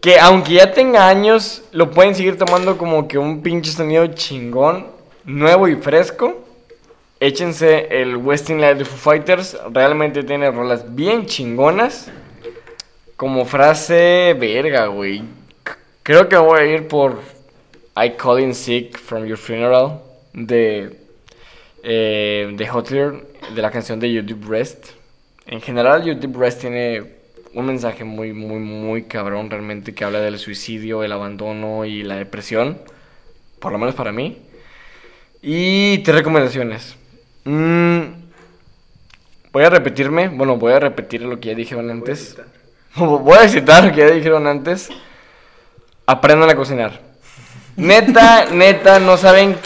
[0.00, 4.86] que aunque ya tenga años, lo pueden seguir tomando como que un pinche sonido chingón,
[5.24, 6.44] nuevo y fresco.
[7.20, 9.56] Échense el Westing Light de Foo Fighters.
[9.72, 12.10] Realmente tiene rolas bien chingonas.
[13.16, 15.22] Como frase, verga, güey.
[16.02, 17.20] Creo que voy a ir por
[17.96, 20.02] I Call In Sick from Your Funeral
[20.34, 21.03] de,
[21.84, 23.12] eh, de Hotler,
[23.54, 24.88] de la canción de YouTube Rest.
[25.46, 27.02] En general, YouTube Rest tiene
[27.52, 32.16] un mensaje muy, muy, muy cabrón realmente que habla del suicidio, el abandono y la
[32.16, 32.78] depresión.
[33.60, 34.38] Por lo menos para mí.
[35.42, 36.96] Y tres recomendaciones.
[37.44, 38.00] Mm,
[39.52, 42.36] voy a repetirme, bueno, voy a repetir lo que ya dijeron antes.
[42.96, 44.88] Voy a citar lo que ya dijeron antes.
[46.06, 47.00] Aprendan a cocinar.
[47.76, 49.56] Neta, neta, no saben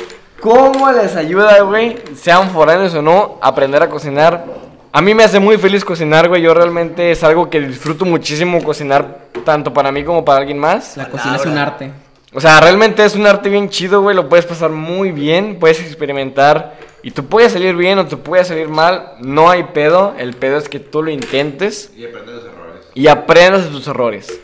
[0.40, 4.44] cómo les ayuda, güey, sean foráneos o no, aprender a cocinar.
[4.92, 6.42] A mí me hace muy feliz cocinar, güey.
[6.42, 10.96] Yo realmente es algo que disfruto muchísimo cocinar, tanto para mí como para alguien más.
[10.96, 11.90] La cocina es un arte.
[12.32, 14.16] O sea, realmente es un arte bien chido, güey.
[14.16, 16.76] Lo puedes pasar muy bien, puedes experimentar.
[17.02, 19.12] Y tú puedes salir bien o tú puedes salir mal.
[19.20, 20.14] No hay pedo.
[20.18, 22.86] El pedo es que tú lo intentes Y aprende los errores.
[22.94, 24.40] y aprendas de tus errores.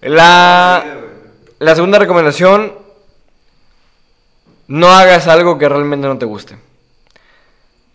[0.00, 0.84] La,
[1.58, 2.72] la segunda recomendación,
[4.68, 6.56] no hagas algo que realmente no te guste.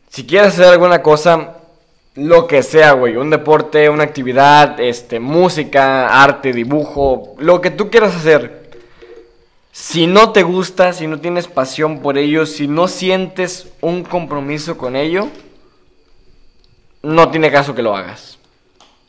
[0.10, 1.58] Si quieres hacer alguna cosa,
[2.16, 7.90] lo que sea, güey, un deporte, una actividad, este, música, arte, dibujo, lo que tú
[7.90, 8.70] quieras hacer.
[9.72, 14.78] Si no te gusta, si no tienes pasión por ello, si no sientes un compromiso
[14.78, 15.30] con ello,
[17.02, 18.38] no tiene caso que lo hagas.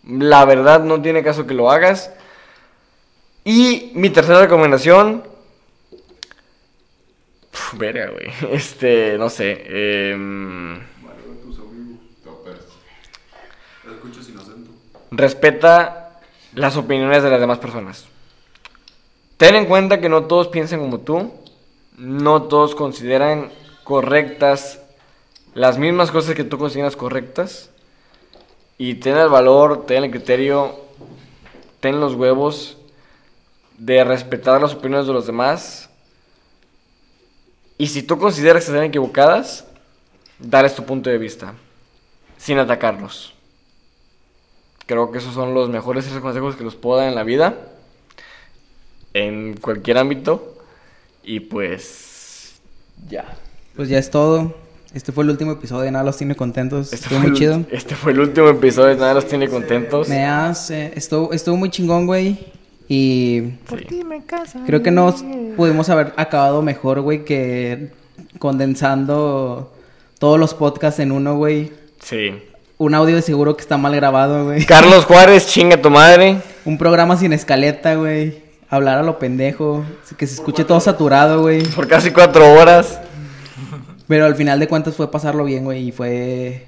[0.07, 2.13] La verdad no tiene caso que lo hagas.
[3.45, 5.32] Y mi tercera recomendación.
[7.53, 8.31] Uf, verga, güey.
[8.53, 10.11] Este, no sé.
[10.13, 10.81] em,
[15.11, 16.21] respeta
[16.55, 18.07] las opiniones de las demás personas.
[19.37, 21.33] Ten en cuenta que no todos piensan como tú.
[21.99, 23.51] No todos consideran
[23.85, 24.81] correctas
[25.55, 27.71] las mismas cosas que tú consideras correctas
[28.79, 30.81] y ten el valor, ten el criterio,
[31.81, 32.79] ten los huevos
[33.77, 35.91] de respetar las opiniones de los demás.
[37.79, 39.65] Y si tú consideras que están equivocadas,
[40.39, 41.55] darles tu punto de vista,
[42.39, 43.35] sin atacarlos.
[44.87, 47.57] Creo que esos son los mejores tres consejos que los puedo dar en la vida,
[49.15, 50.59] en cualquier ámbito.
[51.23, 52.61] Y pues,
[53.09, 53.37] ya.
[53.77, 54.55] Pues ya es todo.
[54.93, 56.93] Este fue el último episodio de Nada los tiene contentos.
[56.93, 57.65] Este estuvo muy chido.
[57.71, 60.09] Este fue el último episodio de Nada los tiene contentos.
[60.09, 60.93] Me hace...
[60.95, 62.53] Estuvo, estuvo muy chingón, güey.
[62.93, 63.55] Y...
[63.71, 64.03] Sí.
[64.67, 65.15] Creo que no
[65.57, 67.89] pudimos haber acabado mejor, güey, que
[68.39, 69.73] condensando
[70.19, 71.73] todos los podcasts en uno, güey.
[72.03, 72.35] Sí.
[72.77, 74.63] Un audio de seguro que está mal grabado, güey.
[74.67, 76.37] Carlos Juárez, chinga tu madre.
[76.67, 78.43] Un programa sin escaleta, güey.
[78.69, 79.87] Hablar a lo pendejo.
[80.19, 81.63] Que se escuche todo saturado, güey.
[81.63, 83.01] Por casi cuatro horas.
[84.07, 85.89] Pero al final de cuentas fue pasarlo bien, güey.
[85.89, 86.67] Y fue.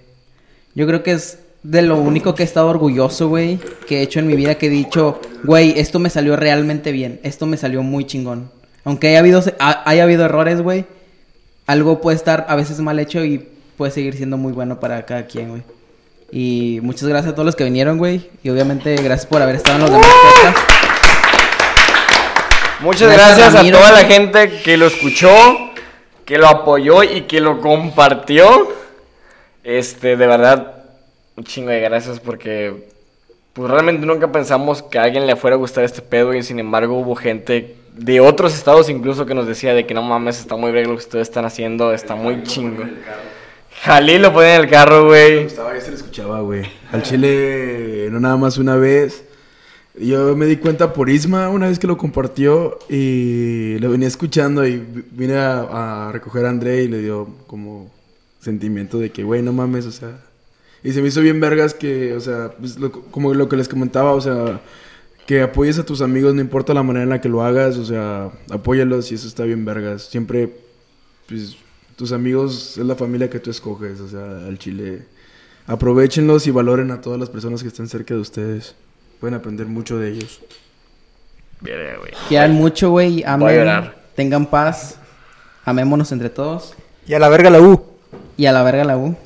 [0.75, 3.59] Yo creo que es de lo único que he estado orgulloso, güey.
[3.89, 4.55] Que he hecho en mi vida.
[4.55, 7.19] Que he dicho, güey, esto me salió realmente bien.
[7.25, 8.51] Esto me salió muy chingón.
[8.85, 10.85] Aunque haya habido, ha- haya habido errores, güey.
[11.67, 15.27] Algo puede estar a veces mal hecho y puede seguir siendo muy bueno para cada
[15.27, 15.63] quien, güey.
[16.31, 18.29] Y muchas gracias a todos los que vinieron, güey.
[18.43, 20.61] Y obviamente gracias por haber estado en los demás podcasts.
[22.81, 23.79] Muchas Gracias, gracias, Ramiro.
[23.79, 25.31] a toda la gente que lo escuchó,
[26.27, 28.69] que lo apoyó y que lo compartió.
[29.63, 30.84] Este, de verdad,
[31.37, 32.89] un chingo de gracias porque
[33.53, 36.59] pues realmente nunca pensamos que a alguien le fuera a gustar este pedo y sin
[36.59, 40.57] embargo hubo gente de otros estados incluso que nos decía de que no mames, está
[40.57, 42.85] muy bien lo que ustedes están haciendo, está muy chingo.
[43.83, 45.41] Jalí lo ponía en el carro, güey.
[45.45, 46.63] Estaba, ya se le escuchaba, güey.
[46.93, 49.25] Al chile, no nada más una vez.
[49.97, 54.67] Yo me di cuenta por Isma una vez que lo compartió y lo venía escuchando
[54.67, 57.91] y vi- vine a, a recoger a André y le dio como
[58.41, 60.19] sentimiento de que, güey, no mames, o sea.
[60.85, 63.69] Y se me hizo bien vergas que, o sea, pues, lo- como lo que les
[63.69, 64.61] comentaba, o sea,
[65.27, 67.85] que apoyes a tus amigos, no importa la manera en la que lo hagas, o
[67.87, 70.03] sea, apóyalos y eso está bien vergas.
[70.03, 70.55] Siempre,
[71.27, 71.57] pues,
[71.97, 75.03] tus amigos es la familia que tú escoges, o sea, al chile.
[75.67, 78.75] Aprovechenlos y valoren a todas las personas que estén cerca de ustedes.
[79.21, 80.41] Pueden aprender mucho de ellos.
[82.29, 83.15] Quieran mucho, güey.
[83.15, 83.57] Voy a Amen.
[83.57, 84.03] llorar.
[84.15, 84.99] Tengan paz.
[85.65, 86.75] Amémonos entre todos.
[87.07, 87.83] Y a la verga la U.
[88.37, 89.17] Y a la verga la U.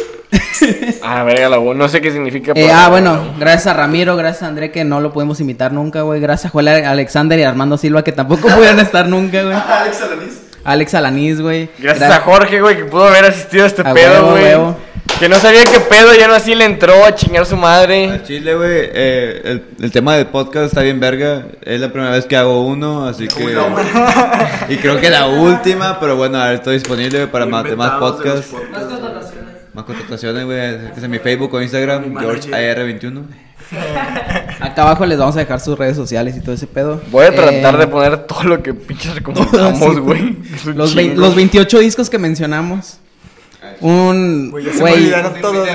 [1.02, 1.58] Ah, verga, la.
[1.58, 2.52] No sé qué significa.
[2.54, 6.02] Eh, ah, bueno, gracias a Ramiro, gracias a André que no lo pudimos invitar nunca,
[6.02, 6.20] güey.
[6.20, 9.54] Gracias a Joel Alexander y Armando Silva que tampoco pudieron estar nunca, güey.
[9.56, 10.40] Alex Alanis.
[10.64, 11.70] Alex Alanís, güey.
[11.78, 14.88] Gracias Gra- a Jorge, güey, que pudo haber asistido a este A pedo, güey.
[15.18, 18.08] Que no sabía qué pedo, ya no así le entró a chingar su madre.
[18.08, 21.46] Al Chile, güey, eh, el, el tema del podcast está bien verga.
[21.62, 23.56] Es la primera vez que hago uno, así que...
[24.68, 28.52] y creo que la última, pero bueno, ahora estoy disponible para más, demás podcasts.
[29.78, 30.58] Más contrataciones, güey.
[30.58, 33.22] Acérquense a mi Facebook o Instagram, GeorgeAR21.
[34.60, 37.00] Acá abajo les vamos a dejar sus redes sociales y todo ese pedo.
[37.12, 40.36] Voy a tratar Eh, de poner todo lo que pinches recomendamos, güey.
[40.52, 42.98] Es Los, los 28 discos que mencionamos.
[43.80, 44.50] Un.
[44.50, 45.68] Güey, todos.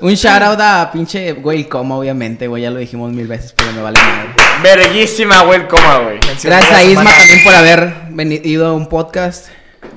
[0.00, 1.34] Un shout out a pinche.
[1.34, 2.64] Güey, como obviamente, güey.
[2.64, 4.30] Ya lo dijimos mil veces, pero me vale madre.
[4.64, 6.18] Verguísima, güey, coma, güey.
[6.42, 9.46] Gracias a Isma también por haber venido a un podcast.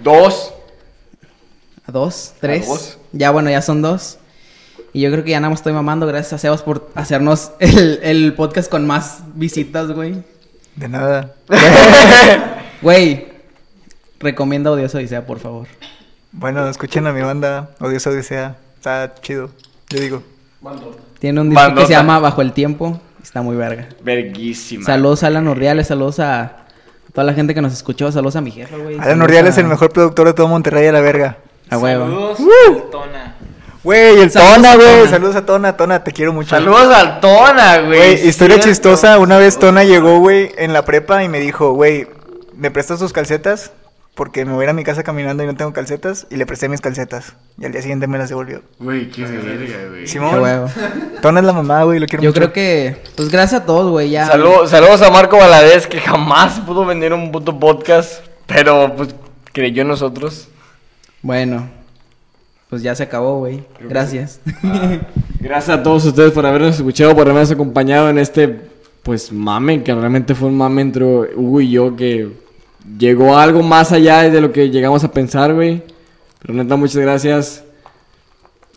[0.04, 0.54] Dos.
[1.88, 2.36] ¿A dos?
[2.40, 2.68] ¿Tres?
[2.68, 2.98] dos.
[3.12, 4.18] Ya, bueno, ya son dos.
[4.94, 6.06] Y yo creo que ya nada más estoy mamando.
[6.08, 10.16] Gracias a Sebas por hacernos el, el podcast con más visitas, güey.
[10.76, 11.34] De nada.
[12.82, 13.28] Güey,
[14.20, 15.68] recomienda Odioso Odisea, por favor.
[16.32, 18.56] Bueno, escuchen a mi banda, Odiosa Odisea.
[18.78, 19.52] Está chido,
[19.90, 20.24] yo digo.
[21.20, 23.00] Tiene un disco que se llama Bajo el Tiempo.
[23.22, 23.88] Está muy verga.
[24.04, 24.84] Verguísima.
[24.86, 26.66] Saludos a Alan Urriales, saludos a
[27.14, 28.98] toda la gente que nos escuchó, saludos a mi jefa, güey.
[29.00, 31.38] Alan Urrial es a- el mejor productor de todo Monterrey a la verga.
[31.72, 32.36] A huevo.
[32.36, 33.36] Saludos, Tona.
[33.84, 35.08] Güey, el Saludos Tona, güey.
[35.08, 36.50] Saludos a Tona, Tona, te quiero mucho.
[36.50, 37.88] Saludos al Tona, güey.
[38.16, 38.68] Güey, historia Cierto.
[38.70, 39.18] chistosa.
[39.20, 42.08] Una vez Tona llegó, güey, en la prepa y me dijo, güey,
[42.54, 43.72] ¿me prestas tus calcetas?
[44.14, 46.28] Porque me voy a ir a mi casa caminando y no tengo calcetas.
[46.30, 47.34] Y le presté mis calcetas.
[47.58, 48.62] Y al día siguiente me las devolvió.
[48.78, 50.06] Güey, qué verga, güey.
[50.06, 50.68] Simón, huevo.
[51.22, 52.40] Tona es la mamá, güey, lo quiero Yo mucho.
[52.42, 54.28] creo que, pues gracias a todos, güey, ya.
[54.28, 59.16] Saludos, saludos a Marco Valadez que jamás pudo vender un puto podcast, pero pues
[59.54, 60.50] creyó en nosotros.
[61.22, 61.70] Bueno,
[62.70, 63.64] pues ya se acabó, güey.
[63.82, 64.40] Gracias.
[65.40, 68.48] Gracias a todos ustedes por habernos escuchado, por habernos acompañado en este,
[69.04, 72.30] pues, mame, que realmente fue un mame entre Hugo y yo, que
[72.98, 75.84] llegó a algo más allá de lo que llegamos a pensar, güey.
[76.40, 77.64] Pero neta, muchas gracias.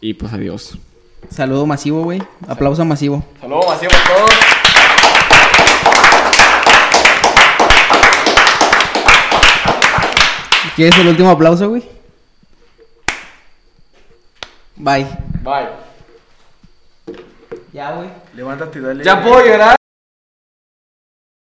[0.00, 0.76] Y pues adiós.
[1.30, 2.22] Saludo masivo, güey.
[2.46, 3.24] Aplauso masivo.
[3.40, 4.30] Saludos masivo a todos.
[10.76, 11.84] ¿Quieres el último aplauso, güey?
[14.76, 15.06] Bye.
[15.42, 15.68] Bye.
[17.72, 18.08] Ya, güey.
[18.34, 19.04] Levántate y dale.
[19.04, 19.76] ¿Ya puedo llorar?